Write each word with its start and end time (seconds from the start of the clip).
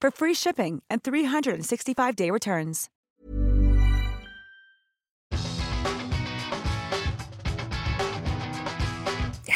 for 0.00 0.10
free 0.10 0.34
shipping 0.34 0.82
and 0.88 1.02
365-day 1.02 2.30
returns. 2.30 2.88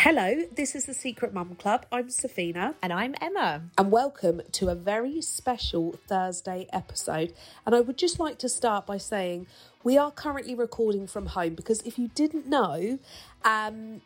Hello, 0.05 0.43
this 0.57 0.75
is 0.75 0.87
the 0.87 0.95
Secret 0.95 1.33
Mum 1.33 1.55
Club. 1.55 1.87
I'm 1.93 2.09
Safina. 2.09 2.75
And 2.83 2.93
I'm 2.93 3.15
Emma. 3.21 3.63
And 3.79 3.93
welcome 3.93 4.43
to 4.51 4.69
a 4.69 4.75
very 4.75 5.23
special 5.23 5.95
Thursday 6.09 6.67
episode. 6.73 7.33
And 7.65 7.73
I 7.73 7.83
would 7.83 7.99
just 7.99 8.19
like 8.19 8.37
to 8.39 8.49
start 8.49 8.85
by 8.85 8.97
saying 8.97 9.47
we 9.85 9.97
are 9.97 10.11
currently 10.11 10.57
recording 10.57 11.07
from 11.07 11.27
home 11.27 11.55
because 11.55 11.83
if 11.83 12.01
you 12.01 12.09
didn't 12.17 12.49
know, 12.49 12.99
um, 13.45 14.01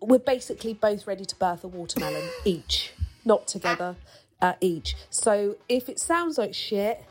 we're 0.00 0.18
basically 0.18 0.72
both 0.72 1.06
ready 1.06 1.26
to 1.26 1.36
birth 1.36 1.62
a 1.62 1.68
watermelon 1.68 2.26
each, 2.46 2.94
not 3.22 3.46
together, 3.46 3.96
uh, 4.42 4.54
each. 4.60 4.94
So 5.08 5.56
if 5.68 5.88
it 5.88 5.98
sounds 5.98 6.36
like 6.36 6.52
shit, 6.52 7.02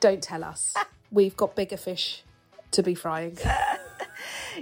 don't 0.00 0.22
tell 0.22 0.44
us. 0.44 0.74
We've 1.10 1.36
got 1.36 1.56
bigger 1.56 1.78
fish 1.78 2.22
to 2.72 2.82
be 2.82 2.94
frying. 2.94 3.38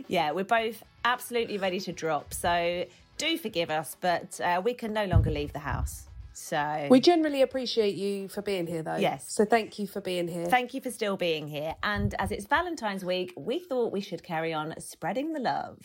Yeah, 0.09 0.33
we're 0.33 0.45
both 0.45 0.83
absolutely 1.05 1.59
ready 1.59 1.79
to 1.81 1.93
drop. 1.93 2.35
So 2.35 2.85
do 3.17 3.39
forgive 3.39 3.71
us, 3.71 3.97
but 4.01 4.41
uh, 4.41 4.61
we 4.65 4.75
can 4.75 4.93
no 4.93 5.05
longer 5.05 5.31
leave 5.31 5.53
the 5.53 5.61
house. 5.61 6.09
So 6.33 6.89
We 6.91 6.99
generally 6.99 7.43
appreciate 7.43 7.95
you 7.95 8.29
for 8.29 8.43
being 8.43 8.67
here, 8.67 8.83
though. 8.83 8.97
Yes. 8.97 9.31
So 9.31 9.45
thank 9.45 9.79
you 9.79 9.87
for 9.87 10.01
being 10.01 10.27
here. 10.27 10.47
thank 10.47 10.75
you 10.75 10.81
for 10.81 10.91
still 10.91 11.17
being 11.17 11.47
here. 11.47 11.77
And 11.85 12.13
as 12.19 12.33
it's 12.33 12.47
Valentine's 12.47 13.05
week, 13.05 13.33
we 13.37 13.61
thought 13.61 13.93
we 13.93 14.01
should 14.01 14.25
carry 14.25 14.53
on 14.53 14.75
spreading 14.81 15.33
the 15.33 15.41
love. 15.41 15.79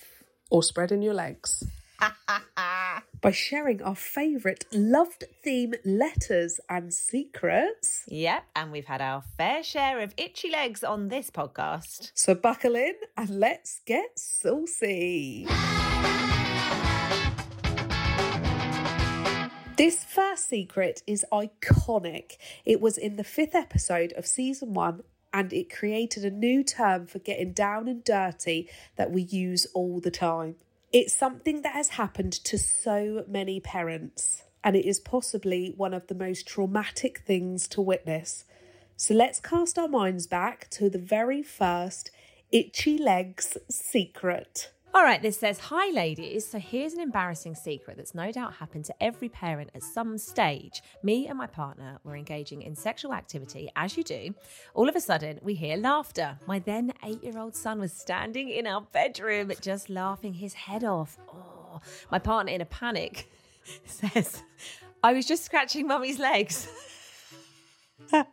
or 0.50 0.64
spreading 0.64 1.04
your 1.04 1.14
legs 1.14 1.64
by 3.22 3.31
sharing 3.31 3.81
our 3.81 3.95
favourite 3.95 4.66
loved 4.72 5.25
theme 5.44 5.73
letters 5.83 6.59
and 6.69 6.94
secrets. 6.94 8.03
Yep, 8.08 8.44
and 8.55 8.72
we've 8.72 8.86
had 8.86 9.02
our 9.02 9.23
fair 9.38 9.64
share 9.64 10.00
of 10.00 10.14
itchy 10.17 10.50
legs 10.50 10.83
on 10.83 11.09
this 11.09 11.30
podcast. 11.30 12.11
So 12.14 12.36
buckle 12.36 12.75
in 12.75 12.95
and 13.17 13.30
let's 13.30 13.81
get 13.86 14.17
saucy. 14.17 15.47
This 19.77 20.04
first 20.04 20.49
secret 20.49 21.04
is 21.08 21.26
iconic. 21.32 22.36
It 22.65 22.82
was 22.82 22.98
in 22.98 23.15
the 23.15 23.23
fifth 23.23 23.55
episode 23.55 24.11
of 24.17 24.27
season 24.27 24.73
one, 24.73 25.04
and 25.33 25.54
it 25.54 25.73
created 25.73 26.26
a 26.26 26.32
new 26.32 26.65
term 26.65 27.05
for 27.05 27.20
getting 27.20 27.54
down 27.54 27.88
and 27.88 28.04
dirty 28.04 28.70
that 28.98 29.11
we 29.11 29.21
use 29.21 29.67
all 29.73 30.02
the 30.02 30.11
time. 30.11 30.55
It's 30.92 31.14
something 31.14 31.61
that 31.61 31.73
has 31.73 31.89
happened 31.89 32.33
to 32.33 32.58
so 32.58 33.23
many 33.27 33.60
parents, 33.60 34.42
and 34.64 34.76
it 34.76 34.88
is 34.88 35.00
possibly 35.00 35.72
one 35.77 35.94
of 35.94 36.08
the 36.08 36.16
most 36.16 36.48
traumatic 36.48 37.20
things 37.20 37.67
to 37.70 37.82
witness. 37.82 38.44
So 38.98 39.14
let's 39.14 39.39
cast 39.39 39.77
our 39.77 39.88
minds 39.88 40.26
back 40.26 40.67
to 40.72 40.89
the 40.89 40.98
very 40.98 41.44
first 41.44 42.10
itchy 42.52 42.98
legs 42.98 43.55
secret. 43.70 44.72
All 44.92 45.04
right, 45.04 45.22
this 45.22 45.38
says, 45.38 45.60
Hi, 45.60 45.92
ladies. 45.92 46.48
So 46.48 46.58
here's 46.58 46.94
an 46.94 47.00
embarrassing 47.00 47.54
secret 47.54 47.98
that's 47.98 48.16
no 48.16 48.32
doubt 48.32 48.54
happened 48.55 48.86
to 48.86 49.04
every 49.04 49.30
parent 49.30 49.70
at 49.76 49.83
some 49.83 50.17
stage. 50.17 50.82
Me 51.04 51.27
and 51.27 51.38
my 51.38 51.45
partner 51.45 52.00
were 52.04 52.16
engaging 52.16 52.64
in 52.64 52.76
sexual 52.76 53.14
activity, 53.14 53.70
as 53.76 53.95
you 53.95 54.04
do. 54.04 54.33
All 54.73 54.89
of 54.89 54.95
a 54.95 55.00
sudden, 55.00 55.39
we 55.44 55.54
hear 55.54 55.77
laughter. 55.77 56.39
My 56.48 56.58
then 56.58 56.92
eight 57.05 57.23
year 57.23 57.38
old 57.38 57.55
son 57.55 57.80
was 57.80 57.94
standing 57.94 58.50
in 58.50 58.66
our 58.66 58.82
bedroom, 58.82 59.52
just 59.61 59.92
laughing 59.92 60.33
his 60.33 60.55
head 60.55 60.83
off. 60.83 61.20
Oh, 61.32 61.82
my 62.11 62.17
partner, 62.17 62.52
in 62.52 62.61
a 62.61 62.66
panic, 62.66 63.30
says, 63.86 64.42
I 65.04 65.14
was 65.14 65.27
just 65.27 65.45
scratching 65.45 65.86
mummy's 65.86 66.17
legs. 66.17 66.67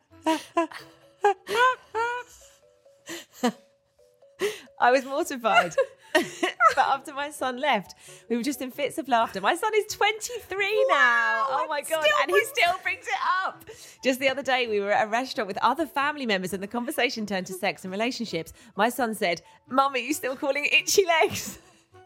I 4.81 4.91
was 4.91 5.05
mortified. 5.05 5.75
but 6.75 6.87
after 6.87 7.12
my 7.12 7.31
son 7.31 7.59
left, 7.59 7.94
we 8.28 8.37
were 8.37 8.43
just 8.43 8.60
in 8.62 8.71
fits 8.71 8.99
of 8.99 9.09
laughter. 9.09 9.41
My 9.41 9.54
son 9.54 9.72
is 9.75 9.87
23 9.94 10.87
now. 10.88 11.47
Oh 11.49 11.66
my 11.69 11.82
God. 11.82 12.04
And 12.22 12.31
he 12.31 12.44
still 12.44 12.75
brings 12.82 13.06
it 13.06 13.21
up. 13.44 13.65
Just 14.03 14.21
the 14.21 14.28
other 14.28 14.43
day, 14.43 14.66
we 14.66 14.81
were 14.81 14.91
at 14.91 15.06
a 15.06 15.10
restaurant 15.10 15.49
with 15.49 15.59
other 15.59 15.87
family 15.87 16.26
members 16.26 16.53
and 16.53 16.62
the 16.62 16.66
conversation 16.66 17.26
turned 17.26 17.47
to 17.47 17.55
sex 17.55 17.84
and 17.84 17.93
relationships. 17.93 18.53
My 18.76 18.88
son 18.88 19.15
said, 19.15 19.43
Mum, 19.69 19.94
are 19.94 19.99
you 19.99 20.15
still 20.15 20.37
calling 20.37 20.65
it 20.65 20.75
itchy 20.75 21.05
legs? 21.06 21.59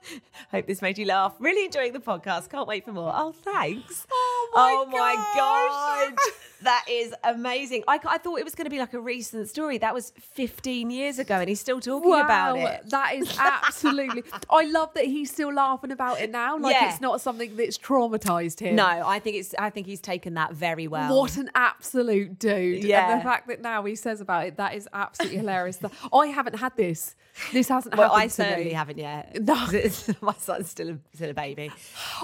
Hope 0.51 0.67
this 0.67 0.83
made 0.83 0.99
you 0.99 1.07
laugh. 1.07 1.35
Really 1.39 1.65
enjoying 1.65 1.93
the 1.93 2.01
podcast. 2.01 2.51
Can't 2.51 2.67
wait 2.67 2.85
for 2.85 2.93
more. 2.93 3.13
Oh, 3.15 3.33
thanks. 3.33 4.07
Oh 4.55 4.87
my 4.91 5.15
God. 5.37 6.19
That 6.63 6.85
is 6.91 7.15
amazing. 7.25 7.85
I, 7.89 7.99
I 8.07 8.19
thought 8.19 8.39
it 8.39 8.45
was 8.45 8.55
going 8.55 8.67
to 8.67 8.71
be 8.71 8.79
like 8.79 8.93
a 8.93 9.01
recent 9.01 9.49
story. 9.49 9.79
That 9.79 9.95
was 9.95 10.11
15 10.19 10.91
years 10.91 11.19
ago 11.19 11.37
and 11.37 11.49
he's 11.49 11.59
still 11.59 11.81
talking 11.81 12.13
about 12.13 12.59
it. 12.59 12.91
That 12.91 13.15
is 13.15 13.35
absolutely. 13.39 14.25
I 14.51 14.67
love 14.67 14.93
that 14.93 15.07
he's 15.07 15.31
still 15.31 15.55
laughing 15.55 15.91
about 15.91 16.21
it 16.21 16.31
now. 16.31 16.59
Like 16.59 16.75
Yeah. 16.75 16.91
it's 16.93 17.01
not 17.01 17.23
something 17.23 17.57
that's 17.57 17.79
traumatized 17.79 18.61
him. 18.61 18.77
No, 18.77 18.85
I 18.85 19.21
think 19.21 19.37
it's. 19.37 19.55
I 19.59 19.71
think 19.71 19.87
he's 19.87 20.03
taken 20.03 20.35
that 20.35 20.53
very 20.53 20.87
well. 20.87 21.19
What 21.19 21.39
an 21.39 21.51
absolute 21.55 22.39
dude. 22.39 22.81
And 22.81 22.85
Yeah. 22.85 23.17
the 23.17 23.23
fact 23.25 23.49
that 23.49 23.63
now 23.63 23.83
he 23.85 23.97
says 23.97 24.21
about 24.21 24.47
it, 24.47 24.59
that 24.59 24.75
is 24.75 24.87
absolutely 24.93 25.39
hilarious. 25.39 25.79
I 26.13 26.27
haven't 26.27 26.57
had 26.59 26.77
this. 26.77 27.15
This 27.53 27.69
hasn't 27.69 27.97
Well, 27.97 28.09
happened 28.11 28.23
I 28.25 28.27
certainly 28.29 28.65
me. 28.67 28.73
haven't 28.73 28.99
yet. 28.99 29.35
No. 29.41 29.55
my 30.21 30.35
son's 30.35 30.69
still 30.69 30.91
a, 30.91 30.99
still 31.15 31.31
a 31.31 31.35
baby. 31.35 31.71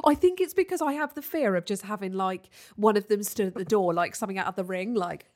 I 0.04 0.14
think 0.14 0.42
it's 0.42 0.52
because 0.52 0.82
I 0.82 0.92
have 0.94 1.14
the 1.14 1.22
fear 1.22 1.56
of 1.56 1.64
just 1.64 1.82
having 1.82 2.12
like 2.16 2.48
one 2.76 2.96
of 2.96 3.08
them 3.08 3.22
stood 3.22 3.46
at 3.48 3.54
the 3.54 3.64
door, 3.64 3.94
like 3.94 4.14
something 4.16 4.38
out 4.38 4.46
of 4.46 4.56
the 4.56 4.64
ring, 4.64 4.94
like. 4.94 5.26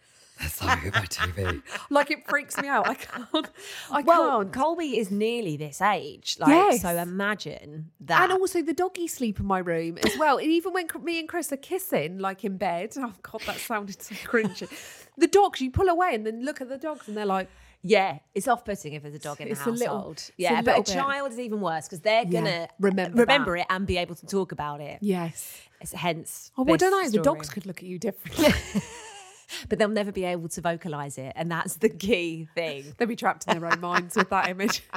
Sorry, 0.49 0.91
my 0.91 1.05
TV. 1.05 1.63
like 1.91 2.11
it 2.11 2.27
freaks 2.27 2.57
me 2.63 2.67
out. 2.67 2.89
I 2.89 2.95
can't. 2.95 3.51
I 3.91 4.01
Well, 4.01 4.39
can't. 4.39 4.53
Colby 4.55 4.99
is 4.99 5.11
nearly 5.11 5.59
this 5.59 5.83
age. 5.83 6.39
Like, 6.41 6.49
Yes. 6.49 6.81
so 6.81 6.89
imagine 6.97 7.91
that. 8.01 8.23
And 8.31 8.33
also 8.41 8.63
the 8.63 8.73
doggy 8.73 9.07
sleep 9.07 9.39
in 9.39 9.45
my 9.45 9.59
room 9.59 9.99
as 9.99 10.17
well. 10.19 10.39
And 10.39 10.47
even 10.51 10.73
when 10.73 10.87
me 11.03 11.21
and 11.21 11.29
Chris 11.29 11.53
are 11.53 11.59
kissing, 11.59 12.19
like 12.21 12.43
in 12.43 12.57
bed, 12.57 12.95
oh 12.97 13.13
god, 13.21 13.43
that 13.45 13.59
sounded 13.59 14.01
so 14.01 14.15
cringy. 14.15 14.67
The 15.19 15.27
dogs, 15.27 15.61
you 15.61 15.71
pull 15.71 15.91
away 15.91 16.15
and 16.15 16.27
then 16.27 16.43
look 16.43 16.63
at 16.63 16.71
the 16.71 16.79
dogs, 16.79 17.07
and 17.07 17.15
they're 17.19 17.27
like, 17.27 17.51
yeah, 17.83 18.19
it's 18.35 18.47
off-putting 18.49 18.93
if 18.93 19.03
there's 19.03 19.15
a 19.15 19.19
dog 19.19 19.41
in 19.41 19.47
the 19.49 19.53
It's 19.53 19.61
a 19.61 19.65
household. 19.65 19.79
little- 19.81 20.11
it's 20.13 20.29
a 20.31 20.33
yeah, 20.37 20.63
but 20.63 20.79
a 20.79 20.83
bit. 20.83 20.87
child 20.87 21.33
is 21.33 21.39
even 21.39 21.61
worse 21.61 21.87
because 21.87 22.01
they're 22.01 22.25
Yeah, 22.25 22.41
gonna 22.41 22.69
remember 22.79 23.21
remember 23.21 23.53
that. 23.57 23.61
it 23.63 23.67
and 23.71 23.87
be 23.87 23.97
able 23.97 24.15
to 24.17 24.27
talk 24.27 24.53
about 24.53 24.81
it. 24.81 24.99
yes. 25.01 25.61
It's 25.81 25.93
hence. 25.93 26.53
Oh, 26.59 26.63
well, 26.65 26.75
I 26.75 26.77
don't 26.77 26.91
know. 26.91 27.09
The 27.09 27.23
dogs 27.23 27.49
could 27.49 27.65
look 27.65 27.79
at 27.79 27.85
you 27.85 27.99
differently. 27.99 28.53
but 29.71 29.79
they'll 29.79 29.89
never 29.89 30.13
be 30.13 30.25
able 30.25 30.49
to 30.51 30.61
vocalize 30.61 31.17
it, 31.17 31.33
and 31.37 31.51
that's 31.51 31.77
the 31.77 31.89
key 31.89 32.49
thing. 32.55 32.93
They'll 32.99 33.09
be 33.09 33.17
trapped 33.17 33.47
in 33.49 33.59
their 33.59 33.73
own 33.73 33.81
minds 33.81 34.15
with 34.15 34.29
that 34.31 34.49
image. 34.51 34.83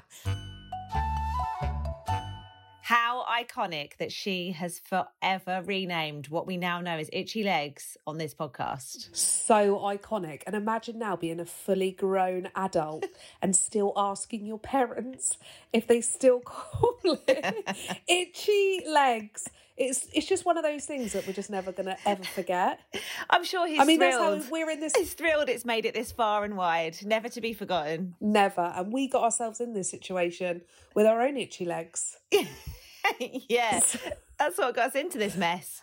How 2.83 3.25
iconic 3.31 3.95
that 3.95 4.11
she 4.11 4.51
has 4.51 4.77
forever 4.77 5.63
renamed 5.63 6.27
what 6.27 6.45
we 6.45 6.57
now 6.57 6.81
know 6.81 6.97
as 6.97 7.09
Itchy 7.13 7.41
Legs 7.41 7.95
on 8.05 8.17
this 8.17 8.35
podcast. 8.35 9.15
so 9.15 9.77
iconic. 9.77 10.41
And 10.45 10.53
imagine 10.53 10.99
now 10.99 11.15
being 11.15 11.39
a 11.39 11.45
fully 11.45 11.91
grown 11.91 12.49
adult 12.57 13.05
and 13.41 13.55
still 13.55 13.93
asking 13.95 14.45
your 14.45 14.59
parents 14.59 15.37
if 15.71 15.87
they 15.87 16.01
still 16.01 16.41
call 16.41 16.99
it 17.25 18.01
itchy 18.09 18.83
legs. 18.85 19.47
It's 19.75 20.07
it's 20.13 20.27
just 20.27 20.45
one 20.45 20.57
of 20.57 20.63
those 20.63 20.85
things 20.85 21.13
that 21.13 21.25
we're 21.25 21.33
just 21.33 21.49
never 21.49 21.71
gonna 21.71 21.97
ever 22.05 22.23
forget. 22.23 22.79
I'm 23.29 23.43
sure 23.43 23.67
he's 23.67 23.79
I 23.79 23.85
mean, 23.85 23.99
that's 23.99 24.17
thrilled. 24.17 24.43
how 24.43 24.51
we're 24.51 24.69
in 24.69 24.79
this. 24.79 24.93
He's 24.95 25.13
thrilled 25.13 25.49
it's 25.49 25.65
made 25.65 25.85
it 25.85 25.93
this 25.93 26.11
far 26.11 26.43
and 26.43 26.55
wide, 26.55 26.97
never 27.03 27.29
to 27.29 27.41
be 27.41 27.53
forgotten. 27.53 28.15
Never, 28.21 28.73
and 28.75 28.93
we 28.93 29.07
got 29.07 29.23
ourselves 29.23 29.59
in 29.59 29.73
this 29.73 29.89
situation 29.89 30.61
with 30.95 31.05
our 31.05 31.21
own 31.21 31.37
itchy 31.37 31.65
legs. 31.65 32.17
yes, 33.19 33.97
that's 34.39 34.57
what 34.57 34.75
got 34.75 34.89
us 34.89 34.95
into 34.95 35.17
this 35.17 35.35
mess. 35.35 35.81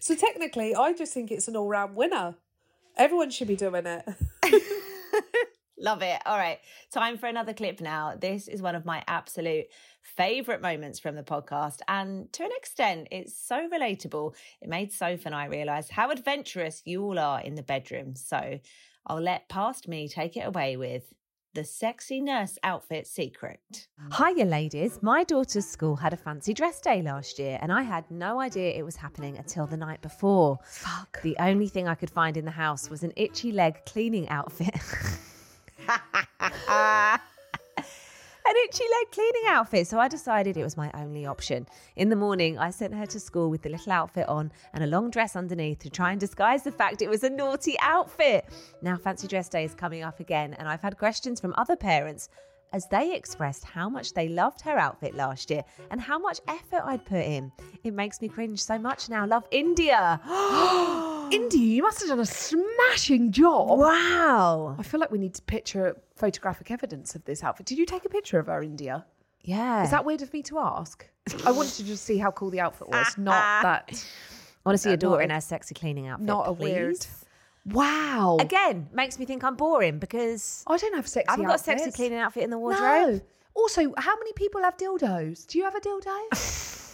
So 0.00 0.14
technically, 0.14 0.74
I 0.74 0.92
just 0.92 1.12
think 1.12 1.30
it's 1.30 1.48
an 1.48 1.56
all-round 1.56 1.96
winner. 1.96 2.36
Everyone 2.96 3.30
should 3.30 3.48
be 3.48 3.56
doing 3.56 3.84
it. 3.86 4.04
Love 5.78 6.02
it. 6.02 6.20
All 6.24 6.38
right. 6.38 6.58
Time 6.90 7.18
for 7.18 7.26
another 7.26 7.52
clip 7.52 7.80
now. 7.80 8.14
This 8.18 8.48
is 8.48 8.62
one 8.62 8.74
of 8.74 8.84
my 8.84 9.02
absolute 9.06 9.66
favorite 10.00 10.62
moments 10.62 10.98
from 10.98 11.16
the 11.16 11.22
podcast. 11.22 11.80
And 11.86 12.32
to 12.32 12.44
an 12.44 12.50
extent, 12.56 13.08
it's 13.10 13.36
so 13.36 13.68
relatable. 13.68 14.34
It 14.62 14.68
made 14.68 14.92
Soph 14.92 15.26
and 15.26 15.34
I 15.34 15.46
realize 15.46 15.90
how 15.90 16.10
adventurous 16.10 16.82
you 16.84 17.02
all 17.02 17.18
are 17.18 17.40
in 17.40 17.56
the 17.56 17.62
bedroom. 17.62 18.14
So 18.16 18.58
I'll 19.06 19.20
let 19.20 19.48
past 19.48 19.86
me 19.86 20.08
take 20.08 20.36
it 20.36 20.46
away 20.46 20.76
with 20.76 21.12
the 21.52 21.64
sexy 21.64 22.20
nurse 22.20 22.58
outfit 22.62 23.06
secret. 23.06 23.88
Hiya, 24.16 24.44
ladies. 24.44 24.98
My 25.02 25.24
daughter's 25.24 25.66
school 25.66 25.96
had 25.96 26.12
a 26.12 26.16
fancy 26.16 26.52
dress 26.52 26.82
day 26.82 27.00
last 27.00 27.38
year, 27.38 27.58
and 27.62 27.72
I 27.72 27.80
had 27.80 28.10
no 28.10 28.40
idea 28.40 28.74
it 28.74 28.84
was 28.84 28.96
happening 28.96 29.38
until 29.38 29.66
the 29.66 29.76
night 29.78 30.02
before. 30.02 30.58
Fuck. 30.64 31.22
The 31.22 31.34
only 31.38 31.68
thing 31.68 31.88
I 31.88 31.94
could 31.94 32.10
find 32.10 32.36
in 32.36 32.44
the 32.44 32.50
house 32.50 32.90
was 32.90 33.02
an 33.02 33.12
itchy 33.16 33.52
leg 33.52 33.86
cleaning 33.86 34.28
outfit. 34.28 34.74
an 38.46 38.54
itchy 38.64 38.84
leg 38.84 39.10
cleaning 39.12 39.42
outfit. 39.48 39.86
So 39.86 39.98
I 39.98 40.08
decided 40.08 40.56
it 40.56 40.62
was 40.62 40.76
my 40.76 40.90
only 40.94 41.26
option. 41.26 41.66
In 41.96 42.08
the 42.08 42.16
morning, 42.16 42.58
I 42.58 42.70
sent 42.70 42.94
her 42.94 43.06
to 43.06 43.20
school 43.20 43.50
with 43.50 43.62
the 43.62 43.68
little 43.68 43.92
outfit 43.92 44.28
on 44.28 44.52
and 44.72 44.84
a 44.84 44.86
long 44.86 45.10
dress 45.10 45.36
underneath 45.36 45.80
to 45.80 45.90
try 45.90 46.12
and 46.12 46.20
disguise 46.20 46.62
the 46.62 46.72
fact 46.72 47.02
it 47.02 47.10
was 47.10 47.24
a 47.24 47.30
naughty 47.30 47.76
outfit. 47.80 48.46
Now, 48.82 48.96
Fancy 48.96 49.26
Dress 49.26 49.48
Day 49.48 49.64
is 49.64 49.74
coming 49.74 50.02
up 50.02 50.20
again, 50.20 50.54
and 50.54 50.68
I've 50.68 50.82
had 50.82 50.96
questions 50.98 51.40
from 51.40 51.54
other 51.56 51.76
parents 51.76 52.28
as 52.72 52.86
they 52.88 53.14
expressed 53.14 53.64
how 53.64 53.88
much 53.88 54.12
they 54.12 54.28
loved 54.28 54.60
her 54.60 54.76
outfit 54.76 55.14
last 55.14 55.50
year 55.50 55.62
and 55.90 56.00
how 56.00 56.18
much 56.18 56.40
effort 56.48 56.82
I'd 56.84 57.04
put 57.04 57.24
in. 57.24 57.52
It 57.84 57.94
makes 57.94 58.20
me 58.20 58.28
cringe 58.28 58.62
so 58.62 58.78
much 58.78 59.08
now. 59.08 59.26
Love 59.26 59.46
India. 59.50 60.20
India, 61.36 61.60
you 61.76 61.82
must 61.82 62.00
have 62.00 62.08
done 62.08 62.20
a 62.20 62.26
smashing 62.26 63.32
job. 63.32 63.78
wow. 63.78 64.76
I 64.78 64.82
feel 64.82 65.00
like 65.00 65.10
we 65.10 65.18
need 65.18 65.34
to 65.34 65.42
picture 65.42 65.96
photographic 66.14 66.70
evidence 66.70 67.14
of 67.14 67.24
this 67.24 67.44
outfit. 67.44 67.66
Did 67.66 67.78
you 67.78 67.86
take 67.86 68.04
a 68.04 68.08
picture 68.08 68.38
of 68.38 68.46
her, 68.46 68.62
India? 68.62 69.04
Yeah. 69.42 69.84
Is 69.84 69.90
that 69.90 70.04
weird 70.04 70.22
of 70.22 70.32
me 70.32 70.42
to 70.44 70.58
ask? 70.58 71.06
I 71.44 71.50
wanted 71.50 71.74
to 71.74 71.84
just 71.84 72.04
see 72.04 72.18
how 72.18 72.30
cool 72.30 72.50
the 72.50 72.60
outfit 72.60 72.88
was, 72.88 73.16
not 73.18 73.32
that. 73.62 74.04
I 74.64 74.68
want 74.68 74.78
to 74.78 74.82
see 74.82 74.90
your 74.90 74.96
daughter 74.96 75.22
in 75.22 75.30
her 75.30 75.40
sexy 75.40 75.74
cleaning 75.74 76.08
outfit. 76.08 76.26
Not 76.26 76.48
a 76.48 76.54
please. 76.54 76.72
weird. 76.72 77.06
Wow. 77.66 78.38
Again, 78.40 78.88
makes 78.92 79.18
me 79.18 79.24
think 79.24 79.44
I'm 79.44 79.56
boring 79.56 79.98
because 79.98 80.64
I 80.66 80.76
don't 80.76 80.94
have 80.94 81.06
sexy 81.08 81.28
I 81.28 81.32
haven't 81.32 81.46
got 81.46 81.56
a 81.56 81.62
sexy 81.62 81.90
cleaning 81.90 82.18
outfit 82.18 82.44
in 82.44 82.50
the 82.50 82.58
wardrobe. 82.58 82.82
No. 82.82 82.98
wardrobe. 82.98 83.22
Also, 83.54 83.94
how 83.96 84.16
many 84.16 84.32
people 84.34 84.62
have 84.62 84.76
dildos? 84.76 85.46
Do 85.46 85.58
you 85.58 85.64
have 85.64 85.74
a 85.74 85.80
dildo? 85.80 86.82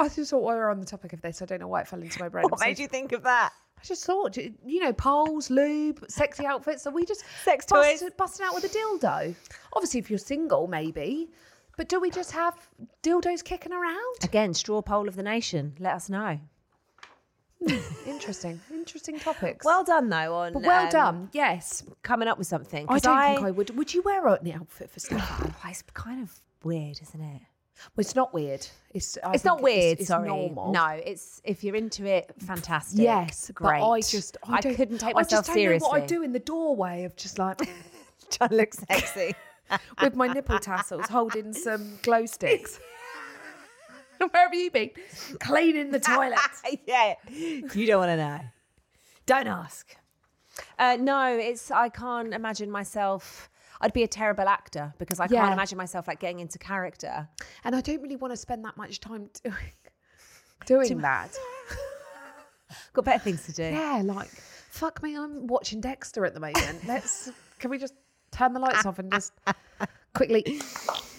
I 0.00 0.08
just 0.08 0.30
thought 0.30 0.42
while 0.42 0.54
we 0.54 0.60
were 0.60 0.70
on 0.70 0.80
the 0.80 0.86
topic 0.86 1.12
of 1.12 1.20
this, 1.20 1.42
I 1.42 1.44
don't 1.44 1.60
know 1.60 1.68
why 1.68 1.82
it 1.82 1.88
fell 1.88 2.00
into 2.00 2.20
my 2.20 2.28
brain. 2.28 2.46
What 2.48 2.60
made 2.60 2.78
you 2.78 2.88
think 2.88 3.12
of 3.12 3.22
that? 3.24 3.52
I 3.78 3.84
just 3.84 4.04
thought, 4.04 4.36
you 4.36 4.80
know, 4.80 4.92
poles, 4.92 5.48
lube, 5.50 6.04
sexy 6.08 6.44
outfits. 6.44 6.82
So 6.82 6.90
we 6.90 7.06
just 7.06 7.24
Sex 7.44 7.64
toys. 7.64 8.02
busting 8.16 8.44
out 8.44 8.54
with 8.54 8.64
a 8.64 8.68
dildo. 8.68 9.34
Obviously, 9.72 10.00
if 10.00 10.10
you're 10.10 10.18
single, 10.18 10.66
maybe. 10.66 11.30
But 11.76 11.88
do 11.88 11.98
we 11.98 12.10
just 12.10 12.32
have 12.32 12.54
dildos 13.02 13.42
kicking 13.42 13.72
around? 13.72 14.16
Again, 14.22 14.52
straw 14.52 14.82
poll 14.82 15.08
of 15.08 15.16
the 15.16 15.22
nation. 15.22 15.74
Let 15.78 15.94
us 15.94 16.10
know. 16.10 16.38
Interesting, 18.06 18.58
interesting 18.72 19.18
topics. 19.18 19.66
Well 19.66 19.84
done 19.84 20.08
though 20.08 20.34
on 20.34 20.54
but 20.54 20.62
well 20.62 20.84
um, 20.84 20.90
done. 20.90 21.28
Yes, 21.32 21.84
coming 22.02 22.26
up 22.26 22.38
with 22.38 22.46
something. 22.46 22.86
I 22.88 22.98
don't 22.98 23.34
think 23.34 23.46
I 23.46 23.50
would. 23.50 23.76
Would 23.76 23.92
you 23.92 24.00
wear 24.00 24.26
an 24.26 24.50
outfit 24.52 24.90
for 24.90 24.98
stuff? 24.98 25.54
It's 25.68 25.82
kind 25.92 26.22
of 26.22 26.40
weird, 26.64 27.00
isn't 27.02 27.20
it? 27.20 27.42
Well, 27.96 28.00
it's 28.02 28.14
not 28.14 28.32
weird. 28.34 28.66
It's 28.92 29.16
I 29.22 29.32
it's 29.34 29.44
not 29.44 29.62
weird. 29.62 29.98
It's, 30.00 30.08
sorry, 30.08 30.28
normal. 30.28 30.72
no. 30.72 30.86
It's 30.88 31.40
if 31.44 31.62
you're 31.64 31.76
into 31.76 32.04
it, 32.06 32.32
fantastic. 32.38 33.00
Yes, 33.00 33.50
great. 33.54 33.80
But 33.80 33.90
I 33.90 34.00
just 34.00 34.36
I, 34.46 34.60
don't- 34.60 34.74
couldn't 34.74 34.98
take 34.98 35.14
I 35.16 35.20
myself 35.20 35.30
just 35.30 35.46
don't 35.48 35.54
seriously. 35.54 35.88
What 35.88 36.02
I 36.02 36.06
do 36.06 36.22
in 36.22 36.32
the 36.32 36.38
doorway 36.40 37.04
of 37.04 37.16
just 37.16 37.38
like 37.38 37.58
Trying 38.30 38.50
to 38.50 38.56
look 38.56 38.74
sexy. 38.74 39.34
with 40.02 40.14
my 40.14 40.26
nipple 40.28 40.58
tassels, 40.58 41.06
holding 41.08 41.52
some 41.52 41.98
glow 42.02 42.26
sticks. 42.26 42.78
Where 44.18 44.30
have 44.34 44.54
you 44.54 44.70
been? 44.70 44.90
Cleaning 45.40 45.90
the 45.90 46.00
toilet. 46.00 46.38
yeah, 46.86 47.14
you 47.28 47.86
don't 47.86 47.98
want 48.00 48.10
to 48.10 48.16
know. 48.16 48.40
Don't 49.26 49.46
ask. 49.48 49.96
Uh, 50.78 50.96
no, 51.00 51.36
it's 51.38 51.70
I 51.70 51.88
can't 51.88 52.34
imagine 52.34 52.70
myself. 52.70 53.49
I'd 53.80 53.92
be 53.92 54.02
a 54.02 54.08
terrible 54.08 54.48
actor 54.48 54.92
because 54.98 55.20
I 55.20 55.24
Yeah. 55.30 55.40
can't 55.40 55.52
imagine 55.52 55.78
myself 55.78 56.06
like 56.08 56.20
getting 56.20 56.40
into 56.40 56.58
character. 56.58 57.28
And 57.64 57.74
I 57.74 57.80
don't 57.80 58.02
really 58.02 58.16
want 58.16 58.32
to 58.32 58.36
spend 58.36 58.64
that 58.64 58.76
much 58.76 59.00
time 59.00 59.30
doing 59.44 59.56
doing 60.66 60.98
that. 60.98 61.36
Got 62.92 63.04
better 63.04 63.22
things 63.22 63.44
to 63.46 63.52
do. 63.52 63.64
Yeah, 63.64 64.02
like 64.04 64.28
fuck 64.70 65.02
me, 65.02 65.16
I'm 65.16 65.46
watching 65.46 65.80
Dexter 65.80 66.24
at 66.24 66.34
the 66.34 66.40
moment. 66.40 66.84
Let's 66.86 67.30
can 67.58 67.70
we 67.70 67.78
just 67.78 67.94
turn 68.30 68.52
the 68.52 68.60
lights 68.60 68.86
off 68.86 68.98
and 68.98 69.10
just 69.12 69.32
quickly 70.14 70.60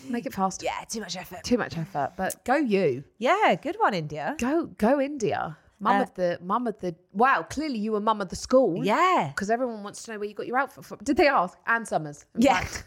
make 0.08 0.26
it 0.26 0.34
fast? 0.34 0.64
Yeah, 0.64 0.84
too 0.88 1.02
much 1.02 1.18
effort. 1.18 1.44
Too 1.44 1.58
much 1.58 1.78
effort, 1.78 2.14
but 2.16 2.44
go 2.46 2.56
you. 2.56 3.04
Yeah, 3.18 3.56
good 3.56 3.76
one, 3.80 3.94
India. 3.94 4.36
Go 4.40 4.68
go 4.68 5.02
India. 5.02 5.58
Mum 5.82 5.98
Uh, 6.00 6.04
of 6.04 6.14
the 6.14 6.40
mum 6.44 6.68
of 6.68 6.80
the 6.80 6.96
wow, 7.12 7.42
clearly 7.50 7.80
you 7.80 7.92
were 7.92 8.00
mum 8.00 8.22
of 8.22 8.30
the 8.30 8.36
school. 8.36 8.86
Yeah. 8.86 9.32
Because 9.34 9.50
everyone 9.50 9.82
wants 9.84 10.04
to 10.04 10.12
know 10.12 10.20
where 10.20 10.28
you 10.30 10.36
got 10.36 10.46
your 10.48 10.58
outfit 10.58 10.86
from. 10.86 11.00
Did 11.04 11.18
they 11.18 11.28
ask? 11.28 11.58
Ann 11.66 11.86
Summers. 11.86 12.26
Yeah. 12.38 12.60
fact. 12.62 12.86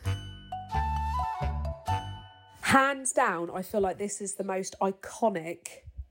Hands 2.62 3.12
down, 3.12 3.50
I 3.54 3.62
feel 3.62 3.80
like 3.80 3.98
this 3.98 4.20
is 4.20 4.34
the 4.34 4.44
most 4.44 4.74
iconic 4.80 5.66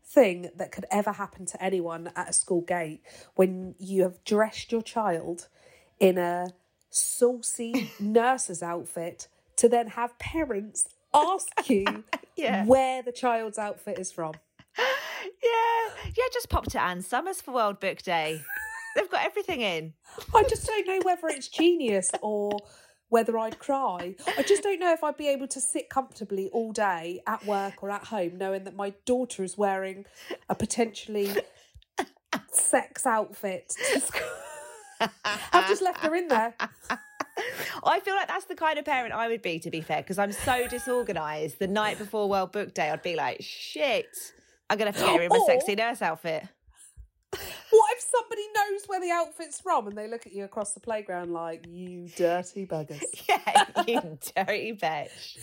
thing 0.06 0.50
that 0.56 0.72
could 0.72 0.86
ever 0.92 1.12
happen 1.12 1.46
to 1.48 1.64
anyone 1.64 2.12
at 2.16 2.30
a 2.30 2.34
school 2.34 2.62
gate 2.62 3.02
when 3.36 3.74
you 3.80 4.04
have 4.04 4.24
dressed 4.24 4.72
your 4.72 4.82
child 4.84 5.48
in 6.00 6.18
a 6.18 6.54
saucy 6.90 7.90
nurse's 8.00 8.62
outfit 8.62 9.28
to 9.56 9.68
then 9.68 9.88
have 9.88 10.18
parents 10.20 10.88
ask 11.14 11.70
you 11.70 12.04
Yeah. 12.36 12.66
where 12.66 13.02
the 13.02 13.12
child's 13.12 13.58
outfit 13.58 13.98
is 14.00 14.12
from. 14.12 14.34
Yeah, 15.42 16.04
yeah. 16.18 16.24
Just 16.34 16.50
pop 16.50 16.66
to 16.72 16.82
Ann 16.82 17.02
Summers 17.02 17.42
for 17.42 17.54
World 17.54 17.80
Book 17.80 18.02
Day. 18.02 18.42
They've 18.96 19.10
got 19.10 19.26
everything 19.26 19.62
in. 19.62 19.94
I 20.34 20.44
just 20.44 20.66
don't 20.66 20.88
know 20.88 21.00
whether 21.04 21.28
it's 21.28 21.48
genius 21.48 22.12
or 22.22 22.60
whether 23.10 23.38
I'd 23.38 23.60
cry. 23.60 24.16
I 24.38 24.44
just 24.44 24.64
don't 24.64 24.80
know 24.80 24.92
if 24.92 25.04
I'd 25.04 25.18
be 25.18 25.28
able 25.28 25.48
to 25.50 25.62
sit 25.62 25.90
comfortably 25.90 26.50
all 26.52 26.72
day 26.72 27.22
at 27.28 27.46
work 27.46 27.84
or 27.84 27.92
at 27.92 28.06
home 28.06 28.38
knowing 28.38 28.64
that 28.64 28.76
my 28.76 28.94
daughter 29.06 29.44
is 29.44 29.58
wearing 29.58 30.06
a 30.50 30.56
potentially 30.56 31.30
sex 32.52 33.06
outfit. 33.06 33.74
I've 35.00 35.68
just 35.68 35.82
left 35.82 36.00
her 36.00 36.16
in 36.16 36.28
there. 36.28 36.56
I 37.84 38.00
feel 38.00 38.16
like 38.16 38.28
that's 38.28 38.46
the 38.46 38.56
kind 38.56 38.80
of 38.80 38.86
parent 38.86 39.14
I 39.14 39.28
would 39.28 39.42
be, 39.42 39.60
to 39.60 39.70
be 39.70 39.82
fair, 39.82 40.02
because 40.02 40.18
I'm 40.20 40.32
so 40.32 40.68
disorganised. 40.68 41.60
The 41.60 41.68
night 41.68 41.98
before 41.98 42.30
World 42.30 42.52
Book 42.52 42.74
Day, 42.74 42.90
I'd 42.90 43.02
be 43.02 43.16
like, 43.16 43.42
shit, 43.42 44.08
I'm 44.70 44.78
going 44.78 44.92
to 44.92 44.98
have 44.98 45.06
to 45.08 45.12
get 45.12 45.18
her 45.18 45.24
in 45.24 45.30
my 45.30 45.38
Or- 45.38 45.46
sexy 45.48 45.76
nurse 45.76 46.02
outfit. 46.02 46.44
What 47.72 47.92
if 47.98 48.02
somebody 48.04 48.44
knows 48.56 48.82
where 48.86 49.00
the 49.02 49.10
outfit's 49.10 49.60
from 49.60 49.88
and 49.88 49.98
they 49.98 50.08
look 50.08 50.28
at 50.28 50.34
you 50.34 50.44
across 50.44 50.74
the 50.74 50.80
playground 50.80 51.34
like, 51.34 51.66
you 51.68 52.08
dirty 52.16 52.66
buggers? 52.68 53.02
Yeah, 53.28 53.66
you 53.88 54.02
dirty 54.36 54.74
bitch. 54.74 55.40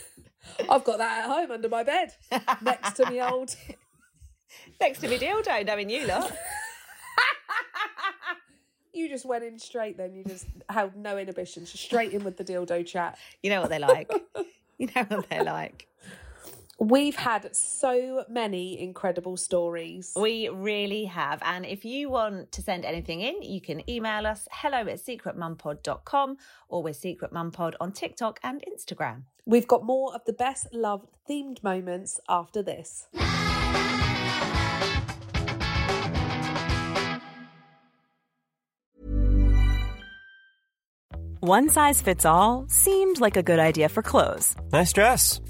I've 0.68 0.84
got 0.84 0.98
that 0.98 1.24
at 1.24 1.30
home 1.30 1.50
under 1.50 1.68
my 1.68 1.82
bed 1.82 2.12
next 2.62 2.92
to 2.96 3.10
me 3.10 3.20
old. 3.20 3.54
Next 4.80 5.00
to 5.00 5.08
me 5.08 5.16
dildo, 5.18 5.64
knowing 5.66 5.90
you 5.90 6.06
lot. 6.06 6.32
You 8.92 9.08
just 9.08 9.24
went 9.24 9.44
in 9.44 9.58
straight 9.58 9.96
then. 9.96 10.14
You 10.14 10.24
just 10.24 10.46
had 10.68 10.96
no 10.96 11.16
inhibitions. 11.16 11.70
Straight 11.78 12.12
in 12.12 12.24
with 12.24 12.36
the 12.36 12.44
dildo 12.44 12.84
chat. 12.84 13.16
You 13.42 13.50
know 13.50 13.60
what 13.60 13.70
they're 13.70 13.78
like. 13.78 14.10
You 14.78 14.88
know 14.96 15.04
what 15.08 15.28
they're 15.30 15.44
like. 15.44 15.86
We've 16.82 17.14
had 17.14 17.54
so 17.54 18.24
many 18.30 18.80
incredible 18.80 19.36
stories. 19.36 20.14
We 20.16 20.48
really 20.48 21.04
have. 21.04 21.42
And 21.44 21.66
if 21.66 21.84
you 21.84 22.08
want 22.08 22.52
to 22.52 22.62
send 22.62 22.86
anything 22.86 23.20
in, 23.20 23.42
you 23.42 23.60
can 23.60 23.88
email 23.88 24.26
us 24.26 24.48
hello 24.50 24.78
at 24.78 24.98
secretmumpod.com 24.98 26.38
or 26.70 26.82
we're 26.82 26.94
Secret 26.94 27.32
Mum 27.32 27.50
Pod 27.50 27.76
on 27.82 27.92
TikTok 27.92 28.40
and 28.42 28.64
Instagram. 28.66 29.24
We've 29.44 29.68
got 29.68 29.84
more 29.84 30.14
of 30.14 30.24
the 30.24 30.32
best 30.32 30.72
loved 30.72 31.08
themed 31.28 31.62
moments 31.62 32.18
after 32.30 32.62
this. 32.62 33.08
One 41.40 41.68
size 41.68 42.00
fits 42.00 42.24
all 42.24 42.64
seemed 42.68 43.20
like 43.20 43.36
a 43.36 43.42
good 43.42 43.58
idea 43.58 43.90
for 43.90 44.02
clothes 44.02 44.56
Nice 44.72 44.92
dress. 44.94 45.40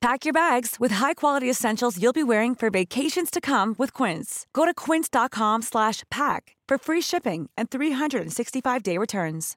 Pack 0.00 0.24
your 0.24 0.32
bags 0.32 0.76
with 0.78 0.92
high-quality 0.92 1.50
essentials 1.50 2.00
you'll 2.00 2.12
be 2.12 2.22
wearing 2.22 2.54
for 2.54 2.70
vacations 2.70 3.32
to 3.32 3.40
come 3.40 3.74
with 3.78 3.92
Quince. 3.92 4.46
Go 4.52 4.64
to 4.64 4.72
quince.com 4.72 5.62
slash 5.62 6.04
pack 6.08 6.54
for 6.68 6.78
free 6.78 7.00
shipping 7.00 7.50
and 7.56 7.68
365-day 7.68 8.96
returns. 8.96 9.56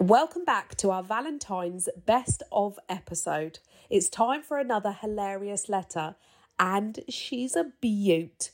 Welcome 0.00 0.44
back 0.44 0.74
to 0.76 0.90
our 0.90 1.04
Valentine's 1.04 1.88
best 2.06 2.42
of 2.50 2.76
episode. 2.88 3.60
It's 3.88 4.08
time 4.08 4.42
for 4.42 4.58
another 4.58 4.90
hilarious 5.00 5.68
letter, 5.68 6.16
and 6.58 6.98
she's 7.08 7.54
a 7.54 7.70
beaut. 7.80 8.50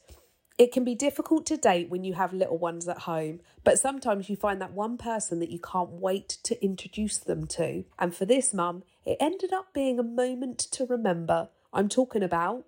It 0.56 0.70
can 0.70 0.84
be 0.84 0.94
difficult 0.94 1.46
to 1.46 1.56
date 1.56 1.90
when 1.90 2.04
you 2.04 2.14
have 2.14 2.32
little 2.32 2.58
ones 2.58 2.86
at 2.86 3.00
home, 3.00 3.40
but 3.64 3.78
sometimes 3.78 4.28
you 4.28 4.36
find 4.36 4.60
that 4.60 4.72
one 4.72 4.96
person 4.96 5.40
that 5.40 5.50
you 5.50 5.58
can't 5.58 5.90
wait 5.90 6.28
to 6.44 6.64
introduce 6.64 7.18
them 7.18 7.46
to. 7.48 7.84
And 7.98 8.14
for 8.14 8.24
this 8.24 8.54
mum, 8.54 8.84
it 9.04 9.16
ended 9.18 9.52
up 9.52 9.74
being 9.74 9.98
a 9.98 10.04
moment 10.04 10.58
to 10.58 10.86
remember. 10.86 11.48
I'm 11.72 11.88
talking 11.88 12.22
about 12.22 12.66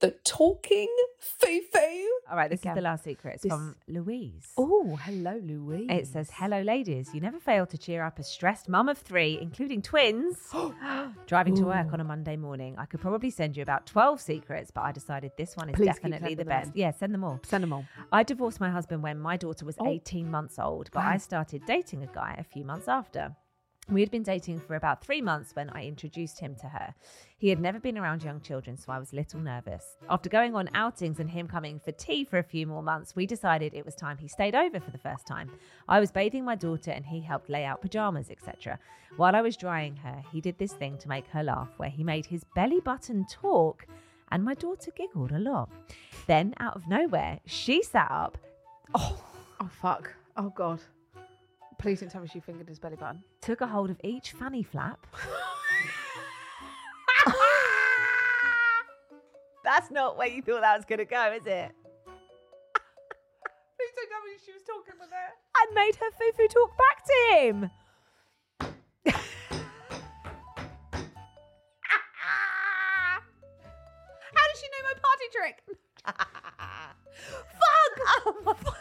the 0.00 0.12
talking 0.24 0.88
foo-foo. 1.18 2.08
All 2.30 2.36
right, 2.36 2.48
this 2.50 2.60
is 2.64 2.74
the 2.74 2.80
last 2.80 3.04
secret. 3.04 3.34
It's 3.34 3.42
This- 3.42 3.52
from 3.52 3.74
Louise. 3.88 4.52
Oh, 4.56 4.96
hello, 4.96 5.40
Louise. 5.42 5.88
It 5.90 6.06
says, 6.06 6.30
Hello, 6.32 6.60
ladies. 6.62 7.12
You 7.14 7.20
never 7.20 7.40
fail 7.40 7.66
to 7.66 7.76
cheer 7.78 8.04
up 8.04 8.18
a 8.18 8.22
stressed 8.22 8.68
mum 8.68 8.88
of 8.88 8.98
three, 8.98 9.38
including 9.40 9.82
twins, 9.82 10.36
driving 11.26 11.56
to 11.56 11.64
work 11.64 11.92
on 11.92 12.00
a 12.00 12.04
Monday 12.04 12.36
morning. 12.36 12.76
I 12.78 12.84
could 12.86 13.00
probably 13.00 13.30
send 13.30 13.56
you 13.56 13.62
about 13.62 13.86
12 13.86 14.20
secrets, 14.20 14.70
but 14.70 14.82
I 14.82 14.92
decided 14.92 15.32
this 15.36 15.56
one 15.56 15.70
is 15.70 15.76
Please 15.76 15.86
definitely 15.86 16.34
the 16.34 16.42
sending 16.42 16.46
them 16.46 16.46
best. 16.48 16.70
in. 16.74 16.80
Yeah, 16.80 16.90
send 16.92 17.14
them 17.14 17.24
all. 17.24 17.40
Send 17.44 17.62
them 17.64 17.72
all. 17.72 17.84
I 18.12 18.22
divorced 18.22 18.60
my 18.60 18.70
husband 18.70 19.02
when 19.02 19.18
my 19.18 19.36
daughter 19.36 19.64
was 19.64 19.76
Oh. 19.80 19.88
18 19.88 20.30
months 20.30 20.58
old, 20.58 20.90
but 20.92 21.02
Wow. 21.02 21.10
I 21.10 21.16
started 21.16 21.62
dating 21.66 22.02
a 22.02 22.06
guy 22.08 22.36
a 22.38 22.44
few 22.44 22.64
months 22.64 22.88
after. 22.88 23.34
We 23.90 24.02
had 24.02 24.10
been 24.10 24.22
dating 24.22 24.60
for 24.60 24.76
about 24.76 25.02
three 25.02 25.22
months 25.22 25.56
when 25.56 25.70
I 25.70 25.86
introduced 25.86 26.38
him 26.38 26.54
to 26.56 26.66
her. 26.66 26.94
He 27.38 27.48
had 27.48 27.58
never 27.58 27.80
been 27.80 27.96
around 27.96 28.22
young 28.22 28.40
children, 28.42 28.76
so 28.76 28.92
I 28.92 28.98
was 28.98 29.12
a 29.12 29.16
little 29.16 29.40
nervous. 29.40 29.96
After 30.10 30.28
going 30.28 30.54
on 30.54 30.68
outings 30.74 31.20
and 31.20 31.30
him 31.30 31.48
coming 31.48 31.80
for 31.80 31.92
tea 31.92 32.24
for 32.24 32.38
a 32.38 32.42
few 32.42 32.66
more 32.66 32.82
months, 32.82 33.16
we 33.16 33.26
decided 33.26 33.72
it 33.72 33.86
was 33.86 33.94
time 33.94 34.18
he 34.18 34.28
stayed 34.28 34.54
over 34.54 34.78
for 34.78 34.90
the 34.90 34.98
first 34.98 35.26
time. 35.26 35.50
I 35.88 36.00
was 36.00 36.12
bathing 36.12 36.44
my 36.44 36.54
daughter 36.54 36.90
and 36.90 37.06
he 37.06 37.20
helped 37.20 37.48
lay 37.48 37.64
out 37.64 37.80
pajamas, 37.80 38.30
etc. 38.30 38.78
While 39.16 39.34
I 39.34 39.40
was 39.40 39.56
drying 39.56 39.96
her, 39.96 40.22
he 40.32 40.42
did 40.42 40.58
this 40.58 40.74
thing 40.74 40.98
to 40.98 41.08
make 41.08 41.26
her 41.28 41.42
laugh 41.42 41.70
where 41.78 41.88
he 41.88 42.04
made 42.04 42.26
his 42.26 42.44
belly 42.54 42.80
button 42.80 43.24
talk 43.30 43.86
and 44.30 44.44
my 44.44 44.52
daughter 44.54 44.90
giggled 44.94 45.32
a 45.32 45.38
lot. 45.38 45.70
Then, 46.26 46.52
out 46.60 46.76
of 46.76 46.86
nowhere, 46.86 47.40
she 47.46 47.82
sat 47.82 48.10
up. 48.10 48.36
Oh, 48.94 49.24
Oh, 49.60 49.68
fuck. 49.80 50.14
Oh, 50.36 50.50
God. 50.50 50.80
Please 51.78 52.00
don't 52.00 52.10
tell 52.10 52.20
me 52.20 52.26
she 52.26 52.40
fingered 52.40 52.68
his 52.68 52.80
belly 52.80 52.96
button. 52.96 53.22
took 53.40 53.60
a 53.60 53.66
hold 53.66 53.88
of 53.90 54.00
each 54.02 54.32
fanny 54.32 54.64
flap. 54.64 55.06
That's 59.64 59.90
not 59.90 60.16
where 60.16 60.26
you 60.28 60.42
thought 60.42 60.62
that 60.62 60.76
was 60.76 60.84
going 60.84 60.98
to 60.98 61.04
go, 61.04 61.32
is 61.32 61.46
it? 61.46 61.70
Please 63.76 63.92
don't 63.94 64.08
tell 64.10 64.22
me 64.24 64.32
she 64.44 64.52
was 64.52 64.62
talking 64.66 64.94
with 64.98 65.10
her. 65.10 65.28
And 65.60 65.74
made 65.74 65.94
her 65.96 66.10
fufu 66.18 66.48
talk 66.48 66.76
back 66.76 67.04
to 67.04 67.12
him. 67.36 67.70
How 74.34 74.44
does 74.48 74.58
she 74.60 74.66
know 74.66 74.82
my 74.82 74.94
party 75.00 75.28
trick? 75.32 75.62
fuck! 76.04 77.94
Oh 78.26 78.32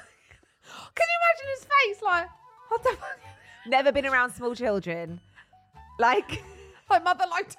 Can 0.95 1.07
you 1.07 1.17
imagine 1.21 1.47
his 1.53 1.65
face? 1.65 2.01
Like, 2.01 2.29
what 2.69 2.83
the 2.83 2.89
fuck? 2.91 3.19
Never 3.65 3.91
been 3.91 4.05
around 4.05 4.31
small 4.31 4.55
children. 4.55 5.19
Like, 5.99 6.41
My 6.89 6.99
mother 6.99 7.25
liked. 7.29 7.55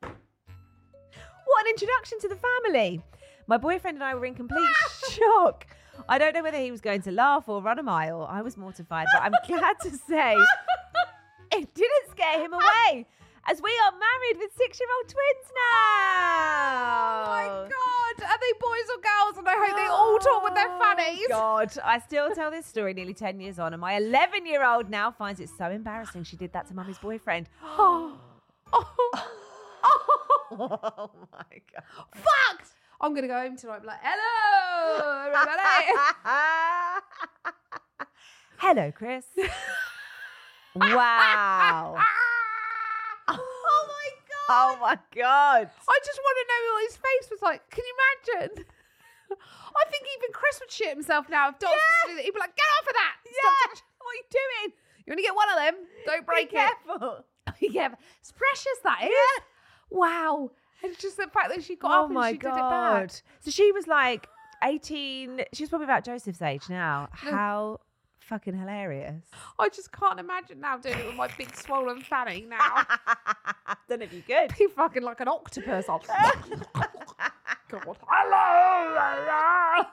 what 0.00 1.66
an 1.66 1.70
introduction 1.70 2.18
to 2.20 2.28
the 2.28 2.36
family. 2.36 3.02
My 3.46 3.58
boyfriend 3.58 3.96
and 3.96 4.04
I 4.04 4.14
were 4.14 4.24
in 4.24 4.34
complete 4.34 4.66
shock. 5.10 5.66
I 6.08 6.18
don't 6.18 6.34
know 6.34 6.42
whether 6.42 6.58
he 6.58 6.70
was 6.70 6.80
going 6.80 7.02
to 7.02 7.12
laugh 7.12 7.48
or 7.48 7.60
run 7.62 7.78
a 7.78 7.82
mile. 7.82 8.26
I 8.28 8.40
was 8.42 8.56
mortified, 8.56 9.06
but 9.12 9.22
I'm 9.22 9.32
glad 9.46 9.76
to 9.82 9.90
say 9.90 10.36
it 11.52 11.74
didn't 11.74 12.10
scare 12.10 12.42
him 12.42 12.52
away. 12.54 13.06
As 13.46 13.60
we 13.60 13.70
are 13.84 13.92
married 13.92 14.38
with 14.38 14.52
six 14.56 14.80
year 14.80 14.88
old 14.98 15.08
twins 15.08 15.52
now. 15.54 17.24
Oh 17.24 17.28
my 17.28 17.68
god! 17.68 18.24
Are 18.26 18.38
they 18.40 18.52
boys 18.58 18.88
or 18.90 19.00
girls? 19.02 19.38
And 19.38 19.46
I 19.48 19.54
hope 19.66 19.76
they 19.76 19.86
all 19.86 20.18
talk 20.18 20.44
with 20.44 20.54
their 20.54 20.78
fannies. 20.78 21.26
Oh, 21.26 21.28
God, 21.28 21.78
I 21.84 21.98
still 21.98 22.34
tell 22.34 22.50
this 22.50 22.64
story 22.64 22.94
nearly 22.94 23.12
10 23.12 23.40
years 23.40 23.58
on, 23.58 23.74
and 23.74 23.80
my 23.80 23.94
11 23.96 24.46
year 24.46 24.64
old 24.64 24.88
now 24.88 25.10
finds 25.10 25.40
it 25.40 25.50
so 25.58 25.66
embarrassing 25.70 26.24
she 26.24 26.36
did 26.36 26.52
that 26.54 26.68
to 26.68 26.74
mummy's 26.74 26.98
boyfriend. 26.98 27.48
Oh. 27.62 28.18
oh. 28.72 28.90
Oh 30.56 31.10
my 31.32 31.60
God. 31.72 31.82
Fuck! 32.14 32.66
I'm 33.00 33.12
gonna 33.14 33.26
go 33.26 33.34
home 33.40 33.56
tonight. 33.56 33.74
and 33.74 33.82
Be 33.82 33.88
like, 33.88 33.98
hello, 34.02 35.24
everybody. 35.26 35.98
Hello, 38.58 38.92
Chris. 38.92 39.26
wow. 40.76 41.96
Oh 44.48 44.78
my 44.80 44.98
god! 45.14 45.70
I 45.88 45.98
just 46.04 46.20
want 46.22 46.36
to 46.40 46.46
know 46.48 46.60
what 46.74 46.84
his 46.88 46.96
face 46.96 47.30
was 47.30 47.42
like. 47.42 47.68
Can 47.70 47.84
you 47.84 47.94
imagine? 47.96 48.64
I 49.34 49.84
think 49.90 50.04
even 50.18 50.32
Chris 50.32 50.60
would 50.60 50.70
shit 50.70 50.88
himself 50.94 51.28
now 51.28 51.48
if 51.48 51.58
Dots 51.58 51.72
was 51.72 51.80
to 52.04 52.10
do 52.10 52.16
that. 52.16 52.24
He'd 52.24 52.34
be 52.34 52.40
like, 52.40 52.54
get 52.54 52.66
off 52.78 52.88
of 52.88 52.94
that. 52.94 53.14
Yeah. 53.26 53.80
What 53.98 54.12
are 54.12 54.14
you 54.14 54.28
doing? 54.30 54.72
You 55.06 55.10
want 55.12 55.18
to 55.18 55.22
get 55.22 55.34
one 55.34 55.50
of 55.50 55.56
them? 55.56 55.74
Don't 56.06 56.26
break 56.26 56.50
Be 56.50 56.56
it. 56.56 56.60
careful. 56.60 57.24
yeah, 57.60 57.94
it's 58.20 58.32
precious 58.32 58.78
that 58.84 59.02
is. 59.04 59.42
Wow. 59.90 60.50
And 60.82 60.92
it's 60.92 61.00
just 61.00 61.16
the 61.16 61.26
fact 61.26 61.48
that 61.48 61.62
she 61.64 61.76
got 61.76 61.90
oh 61.90 62.00
up 62.00 62.04
and 62.06 62.14
my 62.14 62.32
she 62.32 62.38
God. 62.38 62.50
did 62.50 62.56
it 62.58 62.70
back. 62.70 63.22
So 63.40 63.50
she 63.50 63.72
was 63.72 63.86
like 63.86 64.26
18. 64.62 65.44
She's 65.52 65.68
probably 65.68 65.84
about 65.84 66.04
Joseph's 66.04 66.42
age 66.42 66.68
now. 66.68 67.08
How 67.12 67.80
fucking 68.24 68.58
hilarious. 68.58 69.24
I 69.58 69.68
just 69.68 69.92
can't 69.92 70.18
imagine 70.18 70.60
now 70.60 70.76
doing 70.76 70.98
it 70.98 71.06
with 71.06 71.14
my 71.16 71.28
big 71.38 71.54
swollen 71.54 72.00
fanny 72.00 72.46
now. 72.48 72.82
don't 73.88 74.00
know 74.00 74.04
if 74.04 74.12
you 74.12 74.22
could. 74.22 74.56
be 74.58 74.66
fucking 74.74 75.02
like 75.02 75.20
an 75.20 75.28
octopus. 75.28 75.86
I'll... 75.88 76.02
God. 77.68 77.96
Hello. 78.06 79.84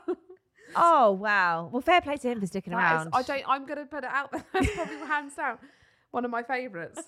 Oh 0.76 1.12
wow. 1.12 1.70
Well, 1.72 1.82
fair 1.82 2.02
play 2.02 2.18
to 2.18 2.30
him 2.30 2.40
for 2.40 2.48
sticking 2.48 2.72
That 2.74 2.80
is- 2.80 3.02
around. 3.06 3.10
I 3.14 3.22
don't. 3.24 3.44
I'm 3.48 3.66
gonna 3.66 3.86
put 3.86 4.04
it 4.04 4.10
out 4.12 4.32
there. 4.32 4.46
That's 4.54 4.72
probably 4.76 4.96
hands 5.08 5.36
down 5.36 5.58
one 6.12 6.26
of 6.26 6.32
my 6.32 6.44
favourites. 6.44 7.02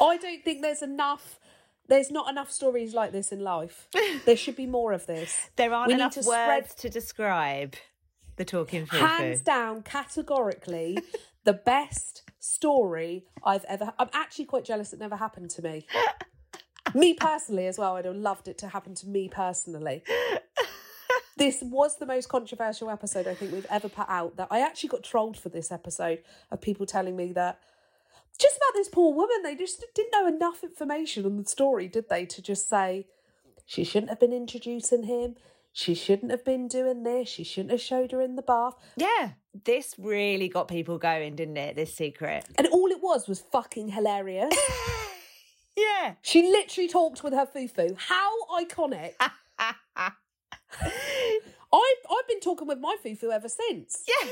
I 0.00 0.16
don't 0.16 0.44
think 0.44 0.62
there's 0.62 0.82
enough. 0.82 1.38
There's 1.88 2.10
not 2.10 2.30
enough 2.30 2.50
stories 2.50 2.94
like 2.94 3.12
this 3.12 3.32
in 3.32 3.40
life. 3.40 3.88
There 4.24 4.36
should 4.36 4.56
be 4.56 4.66
more 4.66 4.92
of 4.92 5.06
this. 5.06 5.50
There 5.56 5.72
aren't 5.72 5.88
We 5.88 5.94
need 5.94 6.00
enough 6.00 6.14
to 6.14 6.20
words 6.20 6.70
spread- 6.70 6.76
to 6.78 6.88
describe. 6.88 7.74
The 8.36 8.44
talking 8.44 8.86
foo 8.86 8.96
Hands 8.96 9.40
down, 9.42 9.82
categorically, 9.82 10.98
the 11.44 11.52
best 11.52 12.22
story 12.38 13.26
I've 13.44 13.64
ever. 13.64 13.92
I'm 13.98 14.08
actually 14.14 14.46
quite 14.46 14.64
jealous 14.64 14.92
it 14.92 14.98
never 14.98 15.16
happened 15.16 15.50
to 15.50 15.62
me. 15.62 15.86
me 16.94 17.14
personally, 17.14 17.66
as 17.66 17.78
well. 17.78 17.96
I'd 17.96 18.06
have 18.06 18.16
loved 18.16 18.48
it 18.48 18.56
to 18.58 18.68
happen 18.68 18.94
to 18.96 19.08
me 19.08 19.28
personally. 19.28 20.02
This 21.36 21.62
was 21.62 21.98
the 21.98 22.06
most 22.06 22.28
controversial 22.28 22.90
episode 22.90 23.26
I 23.26 23.34
think 23.34 23.52
we've 23.52 23.66
ever 23.70 23.88
put 23.88 24.08
out. 24.08 24.36
That 24.36 24.48
I 24.50 24.60
actually 24.60 24.90
got 24.90 25.02
trolled 25.02 25.36
for 25.36 25.48
this 25.48 25.72
episode 25.72 26.22
of 26.50 26.60
people 26.60 26.86
telling 26.86 27.16
me 27.16 27.32
that 27.32 27.58
just 28.38 28.56
about 28.56 28.74
this 28.74 28.88
poor 28.88 29.14
woman, 29.14 29.42
they 29.42 29.54
just 29.54 29.84
didn't 29.94 30.12
know 30.12 30.26
enough 30.26 30.62
information 30.64 31.24
on 31.26 31.36
the 31.36 31.44
story, 31.44 31.88
did 31.88 32.08
they, 32.08 32.26
to 32.26 32.42
just 32.42 32.68
say 32.68 33.06
she 33.66 33.84
shouldn't 33.84 34.10
have 34.10 34.20
been 34.20 34.32
introducing 34.32 35.04
him. 35.04 35.36
She 35.72 35.94
shouldn't 35.94 36.30
have 36.30 36.44
been 36.44 36.68
doing 36.68 37.02
this. 37.02 37.28
She 37.28 37.44
shouldn't 37.44 37.70
have 37.70 37.80
showed 37.80 38.12
her 38.12 38.20
in 38.20 38.36
the 38.36 38.42
bath. 38.42 38.74
Yeah, 38.96 39.30
this 39.64 39.94
really 39.96 40.48
got 40.48 40.68
people 40.68 40.98
going, 40.98 41.36
didn't 41.36 41.56
it? 41.56 41.76
This 41.76 41.94
secret. 41.94 42.44
And 42.58 42.66
all 42.68 42.88
it 42.88 43.02
was 43.02 43.26
was 43.28 43.40
fucking 43.40 43.88
hilarious. 43.88 44.54
Yeah. 45.74 46.14
she 46.20 46.42
literally 46.42 46.88
talked 46.88 47.24
with 47.24 47.32
her 47.32 47.46
fufu. 47.46 47.96
How 47.96 48.30
iconic. 48.62 49.14
I've, 49.18 50.12
I've 51.72 52.28
been 52.28 52.40
talking 52.40 52.68
with 52.68 52.78
my 52.78 52.96
fufu 53.02 53.30
ever 53.32 53.48
since. 53.48 54.04
Yeah. 54.06 54.28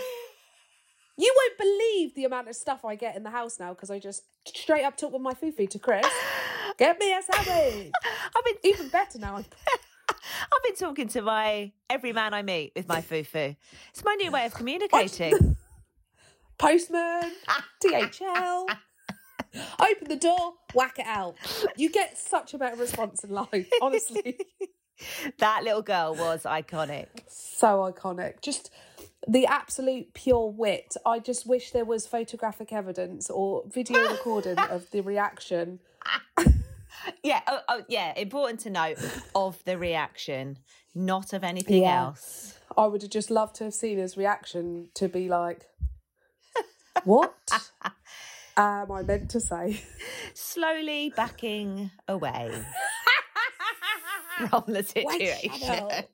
You 1.21 1.35
won't 1.37 1.59
believe 1.59 2.15
the 2.15 2.25
amount 2.25 2.49
of 2.49 2.57
stuff 2.57 2.83
I 2.83 2.95
get 2.95 3.15
in 3.15 3.25
the 3.25 3.31
house 3.31 3.61
now 3.61 3.75
because 3.75 3.91
I 3.91 3.99
just 3.99 4.23
straight 4.47 4.85
up 4.85 4.97
talk 4.97 5.13
with 5.13 5.21
my 5.21 5.35
fufu 5.35 5.69
to 5.69 5.79
Chris. 5.79 6.07
Get 6.79 6.99
me 6.99 7.13
a 7.13 7.21
sandwich. 7.21 7.93
I've 8.37 8.45
been 8.45 8.55
Even 8.63 8.89
better 8.89 9.19
now. 9.19 9.37
I've 10.09 10.63
been 10.65 10.77
talking 10.77 11.09
to 11.09 11.21
my 11.21 11.73
every 11.91 12.15
man 12.15 12.33
I 12.33 12.41
meet 12.41 12.73
with 12.75 12.89
my 12.89 13.03
fufu. 13.03 13.55
It's 13.91 14.03
my 14.03 14.15
new 14.15 14.31
way 14.31 14.47
of 14.47 14.55
communicating. 14.55 15.59
postman, 16.59 17.33
DHL. 17.85 18.67
Open 19.79 20.09
the 20.09 20.17
door, 20.17 20.55
whack 20.75 20.99
it 20.99 21.07
out. 21.07 21.37
You 21.77 21.91
get 21.91 22.17
such 22.17 22.55
a 22.55 22.59
better 22.59 22.77
response 22.77 23.25
in 23.25 23.31
life, 23.31 23.69
honestly. 23.83 24.39
that 25.39 25.65
little 25.65 25.83
girl 25.83 26.15
was 26.15 26.45
iconic. 26.45 27.09
so 27.29 27.93
iconic. 27.93 28.41
Just 28.41 28.71
the 29.29 29.47
absolute 29.47 30.15
pure 30.15 30.51
wit. 30.51 30.97
I 31.05 31.19
just 31.19 31.47
wish 31.47 31.71
there 31.73 31.85
was 31.85 32.07
photographic 32.07 32.73
evidence 32.73 33.29
or 33.31 33.65
video 33.67 34.01
recording 34.11 34.59
of 34.71 34.91
the 34.91 35.01
reaction. 35.03 35.81
Yeah, 37.23 37.41
oh, 37.47 37.61
oh, 37.69 37.83
yeah. 37.89 38.13
Important 38.17 38.61
to 38.61 38.71
note 38.71 38.99
of 39.35 39.63
the 39.65 39.79
reaction, 39.79 40.59
not 40.95 41.33
of 41.33 41.45
anything 41.45 41.83
Yeah. 41.83 42.07
else. 42.07 42.59
I 42.77 42.87
would 42.87 43.03
have 43.03 43.11
just 43.11 43.31
loved 43.31 43.57
to 43.57 43.65
have 43.65 43.75
seen 43.75 43.99
his 43.99 44.17
reaction 44.17 44.89
to 44.95 45.09
be 45.09 45.29
like, 45.29 45.67
What 47.05 47.35
am 48.57 48.93
I 48.93 49.03
meant 49.03 49.31
to 49.31 49.41
say? 49.41 49.83
Slowly 50.35 51.13
backing 51.17 51.91
away 52.09 52.51
from 54.51 54.65
the 54.67 54.83
situation. 54.83 56.05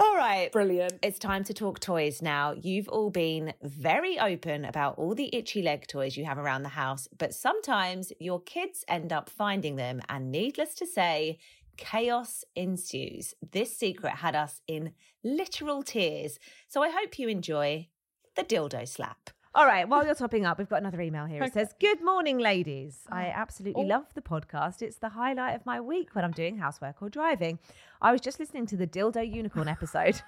All 0.00 0.16
right. 0.16 0.50
Brilliant. 0.50 0.94
It's 1.02 1.18
time 1.18 1.44
to 1.44 1.52
talk 1.52 1.78
toys 1.78 2.22
now. 2.22 2.54
You've 2.58 2.88
all 2.88 3.10
been 3.10 3.52
very 3.62 4.18
open 4.18 4.64
about 4.64 4.96
all 4.96 5.14
the 5.14 5.28
itchy 5.36 5.60
leg 5.60 5.86
toys 5.88 6.16
you 6.16 6.24
have 6.24 6.38
around 6.38 6.62
the 6.62 6.70
house, 6.70 7.06
but 7.18 7.34
sometimes 7.34 8.10
your 8.18 8.40
kids 8.40 8.82
end 8.88 9.12
up 9.12 9.28
finding 9.28 9.76
them, 9.76 10.00
and 10.08 10.32
needless 10.32 10.72
to 10.76 10.86
say, 10.86 11.38
chaos 11.76 12.46
ensues. 12.56 13.34
This 13.52 13.76
secret 13.76 14.14
had 14.14 14.34
us 14.34 14.62
in 14.66 14.92
literal 15.22 15.82
tears. 15.82 16.38
So 16.66 16.82
I 16.82 16.88
hope 16.88 17.18
you 17.18 17.28
enjoy 17.28 17.88
the 18.36 18.42
dildo 18.42 18.88
slap. 18.88 19.28
All 19.52 19.66
right, 19.66 19.88
while 19.88 20.06
you're 20.06 20.14
topping 20.14 20.46
up, 20.46 20.58
we've 20.58 20.68
got 20.68 20.80
another 20.80 21.00
email 21.00 21.24
here. 21.24 21.42
It 21.42 21.52
says, 21.52 21.74
Good 21.80 22.00
morning, 22.04 22.38
ladies. 22.38 23.00
Oh. 23.10 23.16
I 23.16 23.32
absolutely 23.34 23.82
oh. 23.82 23.86
love 23.86 24.06
the 24.14 24.20
podcast. 24.20 24.80
It's 24.80 24.98
the 24.98 25.08
highlight 25.08 25.56
of 25.56 25.66
my 25.66 25.80
week 25.80 26.14
when 26.14 26.24
I'm 26.24 26.30
doing 26.30 26.56
housework 26.56 27.02
or 27.02 27.08
driving. 27.08 27.58
I 28.00 28.12
was 28.12 28.20
just 28.20 28.38
listening 28.38 28.66
to 28.66 28.76
the 28.76 28.86
Dildo 28.86 29.28
Unicorn 29.28 29.66
episode, 29.76 30.22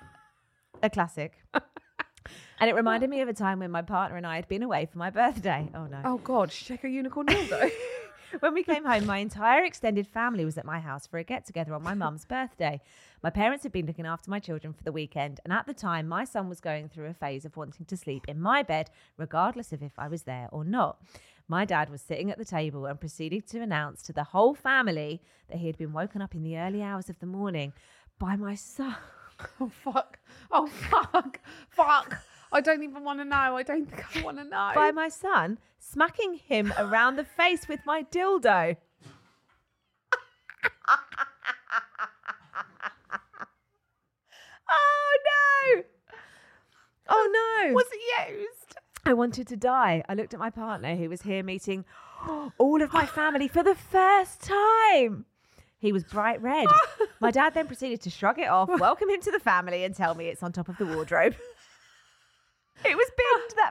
a 0.83 0.91
classic. 0.91 1.39
And 2.59 2.71
it 2.71 2.75
reminded 2.75 3.11
me 3.11 3.21
of 3.21 3.29
a 3.29 3.33
time 3.33 3.61
when 3.61 3.71
my 3.71 3.83
partner 3.83 4.17
and 4.17 4.27
I 4.27 4.37
had 4.37 4.49
been 4.49 4.63
away 4.63 4.87
for 4.91 4.99
my 4.99 5.11
birthday. 5.11 5.69
Oh 5.75 5.87
no. 5.87 6.01
Oh 6.05 6.19
God, 6.19 6.51
check 6.51 6.85
a 6.85 6.89
unicorn 6.89 7.27
dildo. 7.27 7.71
When 8.41 8.55
we 8.55 8.63
came 8.63 8.85
home, 8.85 9.05
my 9.07 9.19
entire 9.19 9.63
extended 9.63 10.07
family 10.07 10.45
was 10.45 10.57
at 10.57 10.65
my 10.65 10.81
house 10.81 11.07
for 11.07 11.19
a 11.19 11.25
get 11.25 11.45
together 11.45 11.75
on 11.75 11.83
my 11.83 11.93
mum's 11.93 12.25
birthday. 12.25 12.81
My 13.23 13.29
parents 13.29 13.63
had 13.63 13.73
been 13.73 13.87
looking 13.87 14.07
after 14.07 14.31
my 14.31 14.39
children 14.39 14.73
for 14.73 14.83
the 14.83 14.91
weekend, 14.91 15.41
and 15.45 15.53
at 15.53 15.67
the 15.67 15.75
time, 15.75 16.09
my 16.09 16.25
son 16.25 16.49
was 16.49 16.61
going 16.61 16.89
through 16.89 17.07
a 17.07 17.15
phase 17.15 17.45
of 17.45 17.57
wanting 17.57 17.85
to 17.87 17.97
sleep 17.97 18.25
in 18.29 18.41
my 18.41 18.63
bed, 18.63 18.89
regardless 19.19 19.73
of 19.73 19.83
if 19.83 19.93
I 19.99 20.09
was 20.09 20.23
there 20.23 20.49
or 20.51 20.65
not. 20.65 20.99
My 21.47 21.67
dad 21.67 21.91
was 21.91 22.01
sitting 22.01 22.31
at 22.31 22.39
the 22.39 22.45
table 22.45 22.87
and 22.87 22.99
proceeded 22.99 23.47
to 23.49 23.61
announce 23.61 24.01
to 24.03 24.13
the 24.15 24.25
whole 24.25 24.55
family 24.55 25.21
that 25.49 25.59
he 25.59 25.67
had 25.67 25.77
been 25.77 25.93
woken 25.93 26.23
up 26.23 26.35
in 26.35 26.43
the 26.43 26.57
early 26.57 26.83
hours 26.83 27.11
of 27.11 27.19
the 27.19 27.27
morning 27.27 27.75
by 28.19 28.37
my 28.37 28.55
son. 28.55 28.97
oh 29.61 29.69
fuck. 29.69 30.19
Oh 30.51 30.67
fuck. 30.67 31.39
Fuck. 31.69 32.23
I 32.53 32.61
don't 32.61 32.83
even 32.83 33.03
want 33.03 33.19
to 33.21 33.25
know. 33.25 33.57
I 33.57 33.63
don't 33.63 33.87
think 33.91 34.17
I 34.17 34.23
want 34.23 34.39
to 34.39 34.45
know. 34.45 34.73
By 34.75 34.91
my 34.91 35.09
son 35.09 35.59
smacking 35.79 36.35
him 36.35 36.73
around 36.79 37.17
the 37.17 37.25
face 37.25 37.67
with 37.69 37.81
my 37.85 38.05
dildo. 38.05 38.77
oh 44.71 45.19
no! 45.25 45.83
Oh 47.09 47.63
no! 47.67 47.75
Was 47.75 47.87
it 47.93 48.31
used? 48.31 48.77
I 49.05 49.15
wanted 49.15 49.49
to 49.49 49.57
die. 49.57 50.05
I 50.09 50.15
looked 50.15 50.33
at 50.35 50.41
my 50.41 50.51
partner 50.51 50.95
who 50.95 51.09
was 51.09 51.23
here 51.23 51.43
meeting 51.43 51.85
all 52.59 52.81
of 52.83 52.93
my 52.93 53.07
family 53.07 53.49
for 53.49 53.65
the 53.65 53.75
first 53.75 54.43
time. 54.43 55.25
He 55.79 55.91
was 55.91 56.05
bright 56.05 56.41
red. 56.41 56.67
my 57.21 57.33
dad 57.33 57.55
then 57.55 57.67
proceeded 57.67 58.01
to 58.03 58.11
shrug 58.11 58.39
it 58.39 58.49
off, 58.49 58.69
welcome 58.79 59.11
him 59.11 59.21
to 59.23 59.33
the 59.33 59.41
family, 59.41 59.83
and 59.83 59.97
tell 59.97 60.15
me 60.15 60.29
it's 60.29 60.43
on 60.43 60.53
top 60.53 60.69
of 60.69 60.79
the 60.79 60.87
wardrobe. 60.87 61.35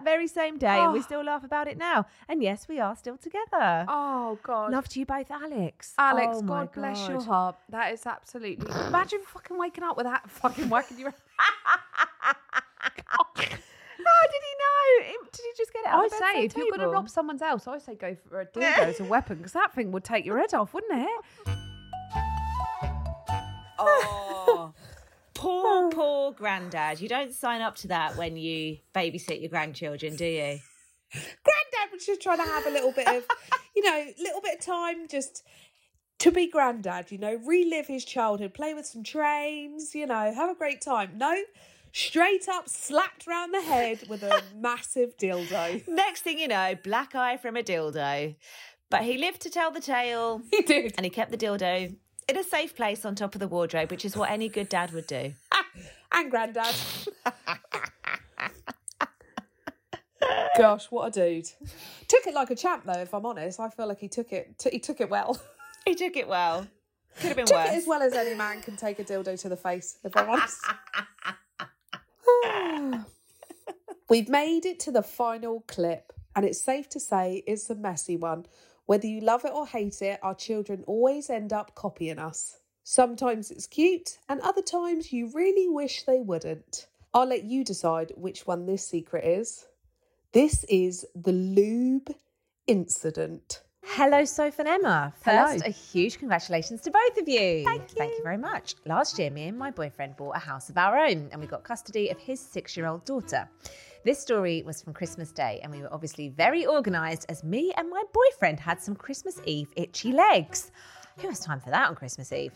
It 0.02 0.06
was 0.06 0.08
binned 0.08 0.08
that 0.08 0.12
very 0.12 0.28
same 0.28 0.58
day, 0.58 0.68
and 0.68 0.94
we 0.94 1.00
ah. 1.00 1.04
still 1.04 1.24
laugh 1.24 1.44
about 1.44 1.68
it 1.68 1.78
now. 1.78 2.06
And 2.28 2.42
yes, 2.42 2.68
we 2.68 2.80
are 2.80 2.96
still 2.96 3.18
together. 3.18 3.86
Oh 3.88 4.38
God. 4.44 4.72
Love 4.72 4.88
to 4.90 5.00
you 5.00 5.06
both, 5.06 5.30
Alex. 5.32 5.94
Alex, 5.98 6.38
Oh, 6.38 6.42
God 6.42 6.72
bless 6.72 7.08
your 7.08 7.22
heart. 7.22 7.56
That 7.70 7.94
is 7.94 8.06
absolutely. 8.06 8.68
Imagine 8.88 9.22
fucking 9.26 9.58
waking 9.58 9.84
up 9.84 9.98
with 9.98 10.06
that 10.06 10.30
fucking 10.30 10.70
whacking 10.70 11.00
you. 11.00 11.14
How 14.04 14.28
did 14.28 14.42
he 14.44 14.56
know? 14.58 15.14
Did 15.32 15.42
he 15.42 15.52
just 15.58 15.74
get 15.74 15.86
it? 15.86 15.88
Out 15.88 16.02
I 16.02 16.06
of 16.06 16.12
say, 16.12 16.20
bedside 16.20 16.44
if 16.44 16.58
you're 16.58 16.70
going 16.70 16.82
to 16.82 16.88
rob 16.90 17.10
someone's 17.10 17.42
house, 17.42 17.68
I 17.68 17.78
say 17.80 17.96
go 17.96 18.16
for 18.30 18.42
a 18.42 18.46
dildo 18.46 18.78
as 18.80 19.00
a 19.00 19.04
weapon 19.04 19.38
because 19.38 19.54
that 19.54 19.74
thing 19.74 19.92
would 19.92 20.04
take 20.04 20.26
your 20.26 20.38
head 20.38 20.54
off, 20.54 20.74
wouldn't 20.74 21.08
it? 21.48 21.58
Oh. 23.84 24.51
Poor 26.32 26.38
granddad. 26.38 27.02
You 27.02 27.10
don't 27.10 27.34
sign 27.34 27.62
up 27.62 27.76
to 27.78 27.88
that 27.90 28.16
when 28.16 28.38
you 28.38 28.78
babysit 28.96 29.42
your 29.42 29.50
grandchildren, 29.50 30.16
do 30.16 30.26
you? 30.26 30.60
Granddad 31.14 31.92
was 31.92 32.06
just 32.06 32.22
trying 32.22 32.38
to 32.38 32.44
have 32.44 32.66
a 32.66 32.70
little 32.70 32.94
bit 32.94 33.08
of, 33.08 33.26
you 33.76 33.84
know, 33.84 34.06
little 34.20 34.42
bit 34.42 34.60
of 34.60 34.66
time 34.66 35.08
just 35.10 35.44
to 36.20 36.32
be 36.32 36.48
granddad, 36.50 37.12
you 37.12 37.18
know, 37.18 37.38
relive 37.46 37.88
his 37.88 38.06
childhood, 38.06 38.54
play 38.54 38.74
with 38.74 38.86
some 38.86 39.04
trains, 39.04 39.94
you 39.94 40.06
know, 40.06 40.34
have 40.34 40.50
a 40.50 40.56
great 40.56 40.80
time. 40.82 41.18
No, 41.18 41.36
straight 41.92 42.48
up 42.48 42.70
slapped 42.70 43.28
round 43.28 43.54
the 43.54 43.62
head 43.62 44.04
with 44.08 44.24
a 44.24 44.42
massive 44.56 45.18
dildo. 45.18 45.86
Next 45.88 46.22
thing 46.22 46.40
you 46.40 46.48
know, 46.48 46.76
black 46.82 47.14
eye 47.14 47.38
from 47.38 47.58
a 47.58 47.64
dildo. 47.64 48.36
But 48.90 49.04
he 49.04 49.18
lived 49.18 49.42
to 49.42 49.50
tell 49.50 49.72
the 49.72 49.82
tale 49.82 50.42
He 50.52 50.62
did. 50.62 50.94
and 50.96 51.06
he 51.06 51.10
kept 51.10 51.32
the 51.32 51.38
dildo 51.38 51.96
in 52.28 52.38
a 52.38 52.44
safe 52.44 52.76
place 52.76 53.06
on 53.06 53.16
top 53.16 53.36
of 53.36 53.40
the 53.40 53.48
wardrobe, 53.48 53.92
which 53.92 54.06
is 54.06 54.16
what 54.16 54.30
any 54.32 54.50
good 54.50 54.70
dad 54.70 54.92
would 54.94 55.08
do. 55.08 55.34
and 56.14 56.32
granddad. 56.32 56.66
Gosh, 60.58 60.86
what 60.92 61.08
a 61.08 61.12
dude! 61.12 61.48
Took 62.08 62.28
it 62.28 62.34
like 62.34 62.50
a 62.52 62.56
champ, 62.56 62.84
though. 62.86 63.00
If 63.00 63.14
I'm 63.14 63.26
honest, 63.26 63.60
I 63.60 63.70
feel 63.70 63.88
like 63.88 64.00
he 64.00 64.08
took 64.08 64.32
it. 64.34 64.58
T- 64.60 64.70
he 64.72 64.80
took 64.80 65.02
it 65.02 65.10
well. 65.10 65.40
He 65.84 65.96
took 65.96 66.16
it 66.16 66.28
well. 66.28 66.68
Could 67.18 67.30
have 67.30 67.38
been 67.38 67.48
took 67.48 67.58
worse. 67.58 67.70
it 67.70 67.74
as 67.74 67.88
well 67.88 68.04
as 68.04 68.14
any 68.14 68.36
man 68.36 68.62
can 68.62 68.76
take 68.76 69.00
a 69.00 69.04
dildo 69.04 69.40
to 69.42 69.50
the 69.50 69.58
face. 69.58 69.98
If 70.04 70.16
I'm 70.16 70.30
honest. 70.30 70.60
We've 74.08 74.30
made 74.30 74.68
it 74.68 74.80
to 74.82 74.92
the 74.92 75.02
final 75.02 75.62
clip, 75.68 76.14
and 76.36 76.46
it's 76.46 76.62
safe 76.62 76.88
to 76.90 77.00
say 77.00 77.42
it's 77.48 77.68
a 77.72 77.76
messy 77.76 78.16
one. 78.16 78.46
Whether 78.92 79.08
you 79.08 79.22
love 79.22 79.46
it 79.46 79.54
or 79.54 79.66
hate 79.66 80.02
it, 80.02 80.20
our 80.22 80.36
children 80.36 80.84
always 80.86 81.30
end 81.30 81.54
up 81.54 81.74
copying 81.76 82.20
us. 82.20 82.58
Sometimes 82.84 83.50
it's 83.50 83.66
cute, 83.66 84.18
and 84.28 84.42
other 84.42 84.62
times 84.62 85.14
you 85.14 85.32
really 85.34 85.70
wish 85.70 86.04
they 86.04 86.20
wouldn't. 86.20 86.88
I'll 87.14 87.26
let 87.26 87.46
you 87.46 87.64
decide 87.64 88.12
which 88.18 88.46
one 88.46 88.66
this 88.66 88.86
secret 88.86 89.24
is. 89.24 89.66
This 90.34 90.66
is 90.66 91.06
the 91.16 91.32
lube 91.32 92.14
incident. 92.68 93.62
Hello, 93.86 94.26
Soph 94.26 94.60
and 94.60 94.68
Emma. 94.68 95.14
Hello. 95.24 95.54
First, 95.54 95.66
a 95.66 95.70
huge 95.70 96.20
congratulations 96.20 96.82
to 96.82 96.92
both 96.92 97.18
of 97.18 97.30
you. 97.30 97.64
Thank 97.64 97.92
you. 97.92 97.96
Thank 97.98 98.18
you 98.18 98.24
very 98.24 98.38
much. 98.38 98.76
Last 98.86 99.18
year, 99.18 99.32
me 99.32 99.48
and 99.48 99.58
my 99.58 99.72
boyfriend 99.72 100.18
bought 100.18 100.36
a 100.36 100.40
house 100.40 100.70
of 100.70 100.78
our 100.78 100.98
own 100.98 101.30
and 101.32 101.40
we 101.40 101.48
got 101.48 101.64
custody 101.64 102.10
of 102.10 102.20
his 102.20 102.42
six 102.42 102.76
year 102.76 102.88
old 102.88 103.06
daughter. 103.06 103.48
This 104.04 104.18
story 104.18 104.64
was 104.66 104.82
from 104.82 104.94
Christmas 104.94 105.32
Day, 105.32 105.60
and 105.62 105.72
we 105.72 105.80
were 105.80 105.94
obviously 105.94 106.30
very 106.30 106.66
organised 106.66 107.28
as 107.30 107.44
me 107.44 107.72
and 107.78 107.88
my 107.88 108.04
boyfriend 108.12 108.60
had 108.60 108.82
some 108.82 108.96
Christmas 108.96 109.40
Eve 109.46 109.72
itchy 109.76 110.12
legs. 110.12 110.72
Who 111.20 111.28
has 111.28 111.40
time 111.40 111.60
for 111.60 111.70
that 111.70 111.88
on 111.88 111.94
Christmas 111.94 112.32
Eve? 112.32 112.52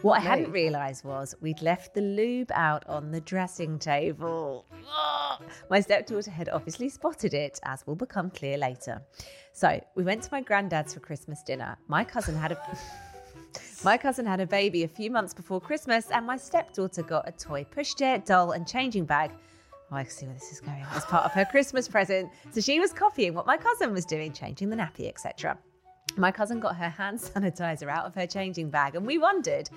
What 0.00 0.20
I 0.20 0.22
hadn't 0.22 0.52
realised 0.52 1.04
was 1.04 1.34
we'd 1.42 1.60
left 1.60 1.92
the 1.92 2.00
lube 2.00 2.50
out 2.54 2.86
on 2.86 3.10
the 3.10 3.20
dressing 3.20 3.78
table. 3.78 4.64
Ugh. 4.72 5.42
My 5.70 5.80
stepdaughter 5.80 6.30
had 6.30 6.48
obviously 6.48 6.88
spotted 6.88 7.34
it, 7.34 7.60
as 7.64 7.86
will 7.86 7.96
become 7.96 8.30
clear 8.30 8.56
later. 8.56 9.02
So 9.52 9.78
we 9.96 10.02
went 10.02 10.22
to 10.22 10.30
my 10.32 10.40
granddad's 10.40 10.94
for 10.94 11.00
Christmas 11.00 11.42
dinner. 11.42 11.76
My 11.88 12.04
cousin 12.04 12.36
had 12.36 12.52
a. 12.52 12.78
My 13.84 13.98
cousin 13.98 14.24
had 14.24 14.40
a 14.40 14.46
baby 14.46 14.84
a 14.84 14.88
few 14.88 15.10
months 15.10 15.34
before 15.34 15.60
Christmas, 15.60 16.10
and 16.10 16.26
my 16.26 16.38
stepdaughter 16.38 17.02
got 17.02 17.28
a 17.28 17.32
toy 17.32 17.64
pushchair, 17.64 18.24
doll, 18.24 18.52
and 18.52 18.66
changing 18.66 19.04
bag. 19.04 19.30
Oh, 19.90 19.96
I 19.96 20.02
can 20.02 20.10
see 20.10 20.26
where 20.26 20.34
this 20.34 20.50
is 20.50 20.60
going. 20.60 20.84
As 20.94 21.04
part 21.04 21.24
of 21.24 21.32
her 21.32 21.44
Christmas 21.44 21.86
present. 21.86 22.30
So 22.50 22.60
she 22.60 22.80
was 22.80 22.92
copying 22.92 23.34
what 23.34 23.46
my 23.46 23.56
cousin 23.56 23.92
was 23.92 24.04
doing, 24.04 24.32
changing 24.32 24.68
the 24.68 24.76
nappy, 24.76 25.08
etc. 25.08 25.56
My 26.16 26.32
cousin 26.32 26.58
got 26.60 26.76
her 26.76 26.88
hand 26.88 27.18
sanitizer 27.20 27.88
out 27.88 28.06
of 28.06 28.14
her 28.14 28.26
changing 28.26 28.70
bag, 28.70 28.96
and 28.96 29.06
we 29.06 29.18
wondered 29.18 29.70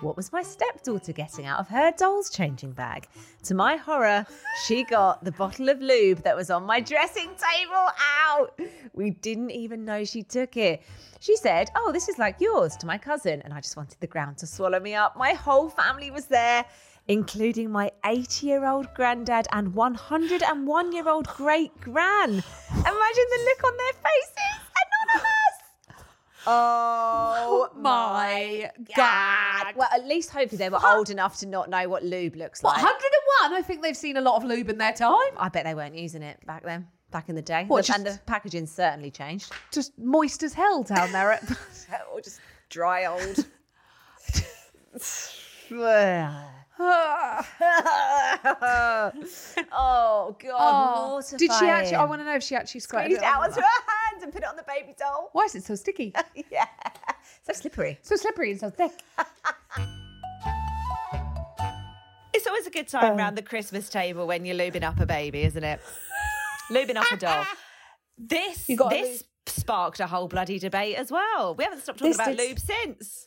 what 0.00 0.16
was 0.16 0.30
my 0.30 0.42
stepdaughter 0.42 1.12
getting 1.12 1.46
out 1.46 1.58
of 1.58 1.68
her 1.68 1.90
doll's 1.96 2.28
changing 2.28 2.72
bag. 2.72 3.08
To 3.44 3.54
my 3.54 3.76
horror, 3.76 4.26
she 4.66 4.84
got 4.84 5.24
the 5.24 5.32
bottle 5.32 5.70
of 5.70 5.80
lube 5.80 6.22
that 6.22 6.36
was 6.36 6.50
on 6.50 6.64
my 6.64 6.80
dressing 6.80 7.30
table 7.30 7.88
out. 8.26 8.60
We 8.92 9.10
didn't 9.10 9.52
even 9.52 9.84
know 9.84 10.04
she 10.04 10.22
took 10.22 10.56
it. 10.56 10.82
She 11.20 11.34
said, 11.36 11.70
Oh, 11.74 11.92
this 11.92 12.08
is 12.08 12.18
like 12.18 12.40
yours 12.40 12.76
to 12.76 12.86
my 12.86 12.98
cousin. 12.98 13.40
And 13.42 13.54
I 13.54 13.60
just 13.60 13.76
wanted 13.76 13.98
the 14.00 14.06
ground 14.06 14.36
to 14.38 14.46
swallow 14.46 14.80
me 14.80 14.94
up. 14.94 15.16
My 15.16 15.32
whole 15.32 15.70
family 15.70 16.10
was 16.10 16.26
there, 16.26 16.66
including 17.08 17.70
my 17.70 17.90
80 18.04 18.46
year 18.46 18.66
old 18.66 18.92
granddad 18.94 19.46
and 19.52 19.74
101 19.74 20.92
year 20.92 21.08
old 21.08 21.26
great 21.28 21.78
gran. 21.80 22.30
Imagine 22.30 22.44
the 22.70 23.44
look 23.44 23.64
on 23.64 23.76
their 23.76 23.92
faces 23.92 24.60
and 24.76 24.90
none 25.14 25.20
us. 25.20 26.02
Oh, 26.48 27.68
oh 27.74 27.80
my 27.80 28.70
God. 28.96 29.74
Well, 29.76 29.88
at 29.92 30.06
least 30.06 30.30
hopefully 30.30 30.58
they 30.58 30.68
were 30.68 30.78
old 30.84 31.10
enough 31.10 31.38
to 31.38 31.46
not 31.46 31.68
know 31.68 31.88
what 31.88 32.04
lube 32.04 32.36
looks 32.36 32.62
What, 32.62 32.76
like. 32.76 32.84
101? 32.84 33.58
I 33.58 33.62
think 33.66 33.82
they've 33.82 33.96
seen 33.96 34.16
a 34.16 34.20
lot 34.20 34.36
of 34.36 34.44
lube 34.48 34.68
in 34.68 34.78
their 34.78 34.92
time. 34.92 35.16
I 35.36 35.48
bet 35.48 35.64
they 35.64 35.74
weren't 35.74 35.96
using 35.96 36.22
it 36.22 36.44
back 36.46 36.62
then, 36.62 36.86
back 37.10 37.28
in 37.28 37.34
the 37.34 37.42
day. 37.42 37.64
What, 37.66 37.86
The- 37.86 37.94
and 37.94 38.04
just- 38.04 38.18
the 38.18 38.24
packaging 38.24 38.66
certainly 38.66 39.10
changed. 39.10 39.52
Just 39.72 39.98
moist 39.98 40.42
as 40.44 40.54
hell 40.54 40.84
down 40.84 41.10
there. 41.10 41.32
At... 41.32 41.42
or 42.12 42.20
just 42.20 42.40
dry 42.68 43.06
old. 43.06 43.44
oh 46.78 47.56
God! 49.72 50.34
Oh, 50.42 51.22
did 51.38 51.50
she 51.52 51.66
actually? 51.66 51.94
I 51.94 52.04
want 52.04 52.20
to 52.20 52.24
know 52.26 52.34
if 52.34 52.42
she 52.42 52.54
actually 52.54 52.80
squirted 52.80 53.12
Squeezed 53.12 53.22
it 53.22 53.26
out 53.26 53.42
on 53.42 53.48
onto 53.48 53.60
her 53.60 53.66
hand 53.66 54.22
and 54.22 54.30
put 54.32 54.42
it 54.42 54.48
on 54.48 54.56
the 54.56 54.64
baby 54.64 54.94
doll. 54.98 55.30
Why 55.32 55.44
is 55.44 55.54
it 55.54 55.64
so 55.64 55.74
sticky? 55.74 56.12
yeah, 56.52 56.66
so 57.46 57.54
slippery. 57.54 57.98
so 58.02 58.16
slippery 58.16 58.50
and 58.50 58.60
so 58.60 58.70
thick. 58.70 58.92
It's 62.34 62.46
always 62.46 62.66
a 62.66 62.70
good 62.70 62.86
time 62.86 63.14
oh. 63.14 63.16
around 63.16 63.36
the 63.36 63.42
Christmas 63.42 63.88
table 63.88 64.26
when 64.26 64.44
you're 64.44 64.56
lubing 64.56 64.82
up 64.82 65.00
a 65.00 65.06
baby, 65.06 65.42
isn't 65.44 65.64
it? 65.64 65.80
lubing 66.70 66.96
up 66.96 67.10
a 67.10 67.16
doll. 67.16 67.46
This 68.18 68.66
this 68.66 69.24
sparked 69.46 70.00
a 70.00 70.06
whole 70.06 70.28
bloody 70.28 70.58
debate 70.58 70.96
as 70.96 71.10
well. 71.10 71.54
We 71.54 71.64
haven't 71.64 71.80
stopped 71.80 72.00
talking 72.00 72.10
This 72.10 72.16
about 72.18 72.36
did- 72.36 72.48
lube 72.48 72.58
since. 72.58 73.26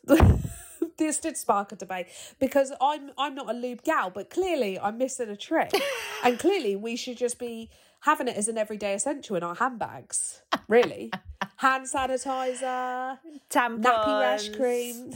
This 1.00 1.18
did 1.18 1.36
spark 1.38 1.72
a 1.72 1.76
debate 1.76 2.08
because 2.40 2.72
I'm 2.80 3.10
I'm 3.18 3.34
not 3.34 3.50
a 3.50 3.54
lube 3.54 3.84
gal, 3.84 4.12
but 4.12 4.30
clearly 4.30 4.78
I'm 4.80 5.00
missing 5.00 5.30
a 5.30 5.36
trick, 5.36 5.72
and 6.24 6.38
clearly 6.38 6.76
we 6.76 6.96
should 6.96 7.18
just 7.18 7.40
be 7.40 7.72
having 8.02 8.28
it 8.28 8.38
as 8.38 8.48
an 8.48 8.58
everyday 8.58 8.94
essential 8.94 9.36
in 9.36 9.42
our 9.44 9.56
handbags. 9.56 10.44
Really, 10.68 11.12
hand 11.58 11.88
sanitizer, 11.88 13.18
Tampons, 13.50 13.84
nappy 13.84 14.20
rash 14.22 14.50
cream. 14.50 15.14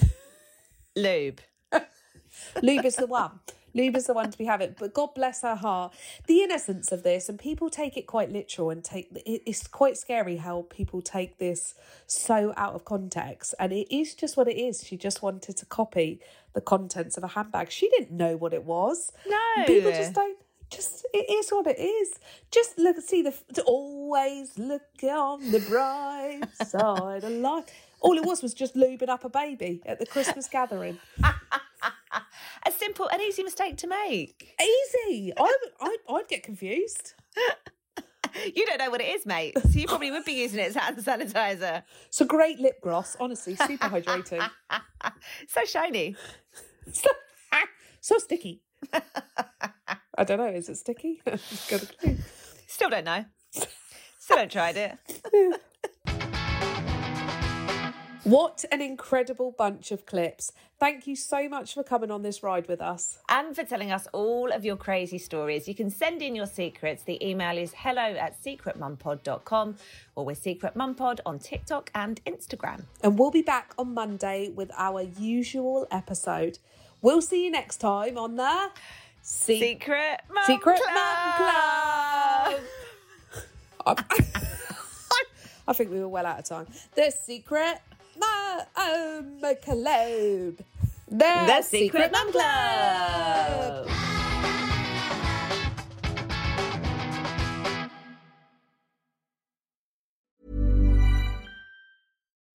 lube. 0.96 1.42
Lube 2.64 2.86
is 2.86 2.96
the 2.96 3.06
one. 3.06 3.40
Lube 3.74 3.96
is 3.96 4.08
the 4.08 4.14
one 4.14 4.32
to 4.32 4.38
be 4.38 4.46
having. 4.46 4.76
But 4.78 4.94
God 4.94 5.14
bless 5.16 5.42
her 5.42 5.56
heart. 5.56 5.94
The 6.28 6.42
innocence 6.42 6.92
of 6.92 7.04
this, 7.04 7.30
and 7.30 7.40
people 7.40 7.70
take 7.70 7.98
it 7.98 8.08
quite 8.08 8.32
literal 8.32 8.70
and 8.70 8.84
take 8.84 9.10
it's 9.26 9.68
quite 9.68 9.98
scary 9.98 10.38
how 10.38 10.66
people 10.70 11.02
take 11.02 11.38
this 11.38 11.76
so 12.08 12.54
out 12.58 12.74
of 12.74 12.86
context. 12.86 13.56
And 13.60 13.74
it 13.74 13.94
is 13.96 14.14
just 14.16 14.38
what 14.38 14.48
it 14.48 14.58
is. 14.58 14.84
She 14.84 14.98
just 14.98 15.22
wanted 15.22 15.58
to 15.58 15.66
copy 15.66 16.20
the 16.54 16.62
contents 16.62 17.18
of 17.18 17.24
a 17.24 17.30
handbag. 17.30 17.72
She 17.72 17.90
didn't 17.90 18.12
know 18.12 18.38
what 18.38 18.54
it 18.54 18.64
was. 18.64 19.12
No. 19.28 19.66
People 19.66 19.92
just 19.92 20.14
don't. 20.14 20.38
Just 20.70 21.06
it 21.14 21.30
is 21.30 21.52
what 21.52 21.68
it 21.68 21.80
is. 21.80 22.20
Just 22.50 22.80
look, 22.80 23.00
see 23.00 23.22
the 23.22 23.34
always 23.66 24.58
look 24.58 24.82
on 25.04 25.52
the 25.52 25.60
bright 25.60 26.42
side 26.68 27.24
of 27.24 27.32
life. 27.32 27.66
All 28.00 28.18
it 28.18 28.26
was 28.26 28.42
was 28.42 28.54
just 28.54 28.76
lubing 28.76 29.08
up 29.08 29.24
a 29.24 29.30
baby 29.30 29.82
at 29.86 30.00
the 30.00 30.06
Christmas 30.06 30.48
gathering. 30.48 31.00
Simple 32.84 33.08
and 33.14 33.22
easy 33.22 33.44
mistake 33.44 33.78
to 33.78 33.88
make. 33.88 34.56
Easy. 34.62 35.32
I 35.38 35.58
would, 35.82 36.00
I'd, 36.10 36.28
get 36.28 36.44
confused. 36.44 37.14
You 38.56 38.66
don't 38.66 38.80
know 38.80 38.90
what 38.90 39.00
it 39.00 39.16
is, 39.16 39.28
mate. 39.28 39.56
So 39.60 39.78
you 39.78 39.86
probably 39.86 40.10
would 40.10 40.26
be 40.26 40.32
using 40.32 40.60
it 40.60 40.70
as 40.70 40.76
hand 40.76 40.98
sanitizer. 40.98 41.84
It's 42.08 42.20
a 42.20 42.26
great 42.26 42.60
lip 42.60 42.82
gloss, 42.82 43.16
honestly, 43.20 43.56
super 43.56 43.88
hydrating. 43.88 44.50
So 45.48 45.64
shiny. 45.66 46.16
so, 46.92 47.10
so 48.02 48.18
sticky. 48.18 48.64
I 50.18 50.24
don't 50.24 50.40
know, 50.40 50.48
is 50.48 50.68
it 50.68 50.78
sticky? 50.78 51.22
Just 51.28 51.70
got 51.70 51.84
a. 51.84 52.16
Still 52.66 52.90
don't 52.90 53.06
know. 53.06 53.24
Still 54.18 54.38
haven't 54.38 54.52
tried 54.52 54.78
it. 54.78 55.62
What 58.24 58.64
an 58.72 58.82
incredible 58.82 59.52
bunch 59.52 59.92
of 59.92 60.06
clips. 60.06 60.54
Thank 60.80 61.08
you 61.08 61.16
so 61.16 61.50
much 61.50 61.74
for 61.74 61.84
coming 61.84 62.10
on 62.10 62.22
this 62.22 62.42
ride 62.42 62.68
with 62.70 62.80
us. 62.82 63.18
and 63.28 63.54
for 63.54 63.66
telling 63.66 63.92
us 63.92 64.08
all 64.14 64.50
of 64.52 64.64
your 64.64 64.78
crazy 64.78 65.18
stories. 65.18 65.68
You 65.68 65.76
can 65.76 65.90
send 65.90 66.22
in 66.22 66.34
your 66.34 66.46
secrets. 66.46 67.04
The 67.04 67.22
email 67.26 67.58
is 67.58 67.74
hello 67.76 68.02
at 68.02 68.42
secretmumpod.com 68.42 69.76
or 70.16 70.26
we're 70.26 70.36
Secret 70.36 70.74
Mumpod 70.74 71.20
on 71.26 71.40
TikTok 71.40 71.92
and 71.96 72.24
Instagram. 72.26 72.84
And 73.04 73.20
we'll 73.20 73.32
be 73.32 73.42
back 73.42 73.74
on 73.78 73.94
Monday 73.94 74.50
with 74.56 74.72
our 74.78 75.02
usual 75.02 75.86
episode. 75.92 76.60
We'll 77.02 77.22
see 77.22 77.44
you 77.44 77.52
next 77.52 77.78
time 77.78 78.18
on 78.18 78.38
the 78.38 78.70
Se- 79.22 79.60
Secret 79.60 80.22
Mum 80.34 80.44
Secret 80.46 80.80
Club. 80.82 82.54
Mum 82.54 82.62
Club. 83.80 84.00
I 85.68 85.74
think 85.74 85.92
we 85.92 86.00
were 86.00 86.10
well 86.10 86.26
out 86.26 86.40
of 86.40 86.46
time. 86.46 86.68
The 86.96 87.12
Secret 87.12 87.80
Mum 88.20 89.56
Club. 89.62 90.58
The, 91.08 91.44
The 91.48 91.62
Secret 91.62 92.12
Mum 92.12 92.32
Club. 92.32 93.88